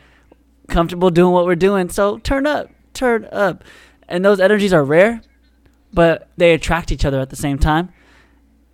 [0.68, 1.90] comfortable doing what we're doing.
[1.90, 3.64] So turn up, turn up,
[4.08, 5.22] and those energies are rare,
[5.94, 7.90] but they attract each other at the same time.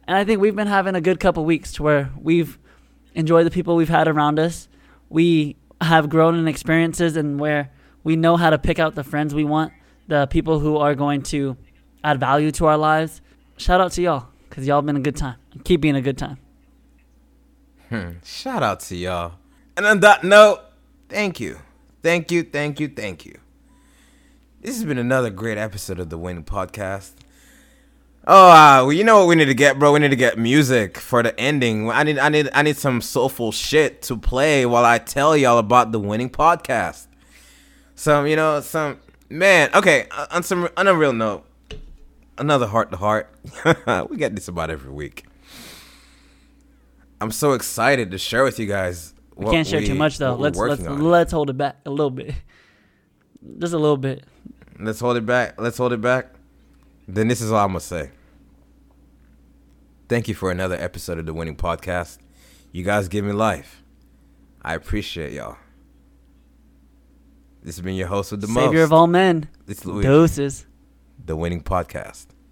[0.07, 2.59] And I think we've been having a good couple weeks to where we've
[3.13, 4.68] enjoyed the people we've had around us.
[5.09, 7.72] We have grown in experiences and where
[8.03, 9.74] we know how to pick out the friends we want,
[10.07, 11.57] the people who are going to
[12.03, 13.22] add value to our lives.
[13.57, 15.38] Shout out to y'all because y'all been a good time.
[15.63, 16.38] Keep being a good time.
[17.89, 18.11] Hmm.
[18.24, 19.34] Shout out to y'all.
[19.78, 20.61] And on that note,
[21.09, 21.59] thank you.
[22.01, 23.39] Thank you, thank you, thank you.
[24.66, 27.11] This has been another great episode of the Winning Podcast.
[28.26, 29.91] Oh, uh, well, you know what we need to get, bro?
[29.91, 31.91] We need to get music for the ending.
[31.91, 35.59] I need, I need, I need some soulful shit to play while I tell y'all
[35.59, 37.05] about the Winning Podcast.
[37.93, 38.99] some you know some
[39.30, 39.70] man.
[39.76, 41.45] Okay, uh, on some on a real note,
[42.39, 43.30] another heart to heart.
[44.09, 45.26] we get this about every week.
[47.22, 49.13] I'm so excited to share with you guys.
[49.36, 50.34] We can't share too much though.
[50.34, 51.03] Let's let's on.
[51.03, 52.34] let's hold it back a little bit.
[53.59, 54.26] Just a little bit.
[54.80, 55.59] Let's hold it back.
[55.59, 56.34] Let's hold it back.
[57.07, 58.11] Then this is all I'm gonna say.
[60.07, 62.19] Thank you for another episode of the Winning Podcast.
[62.71, 63.82] You guys give me life.
[64.61, 65.57] I appreciate y'all.
[67.63, 68.84] This has been your host with the Savior most.
[68.84, 69.49] of all men.
[69.67, 70.65] It's Louis, Doses.
[71.23, 72.28] the Winning Podcast.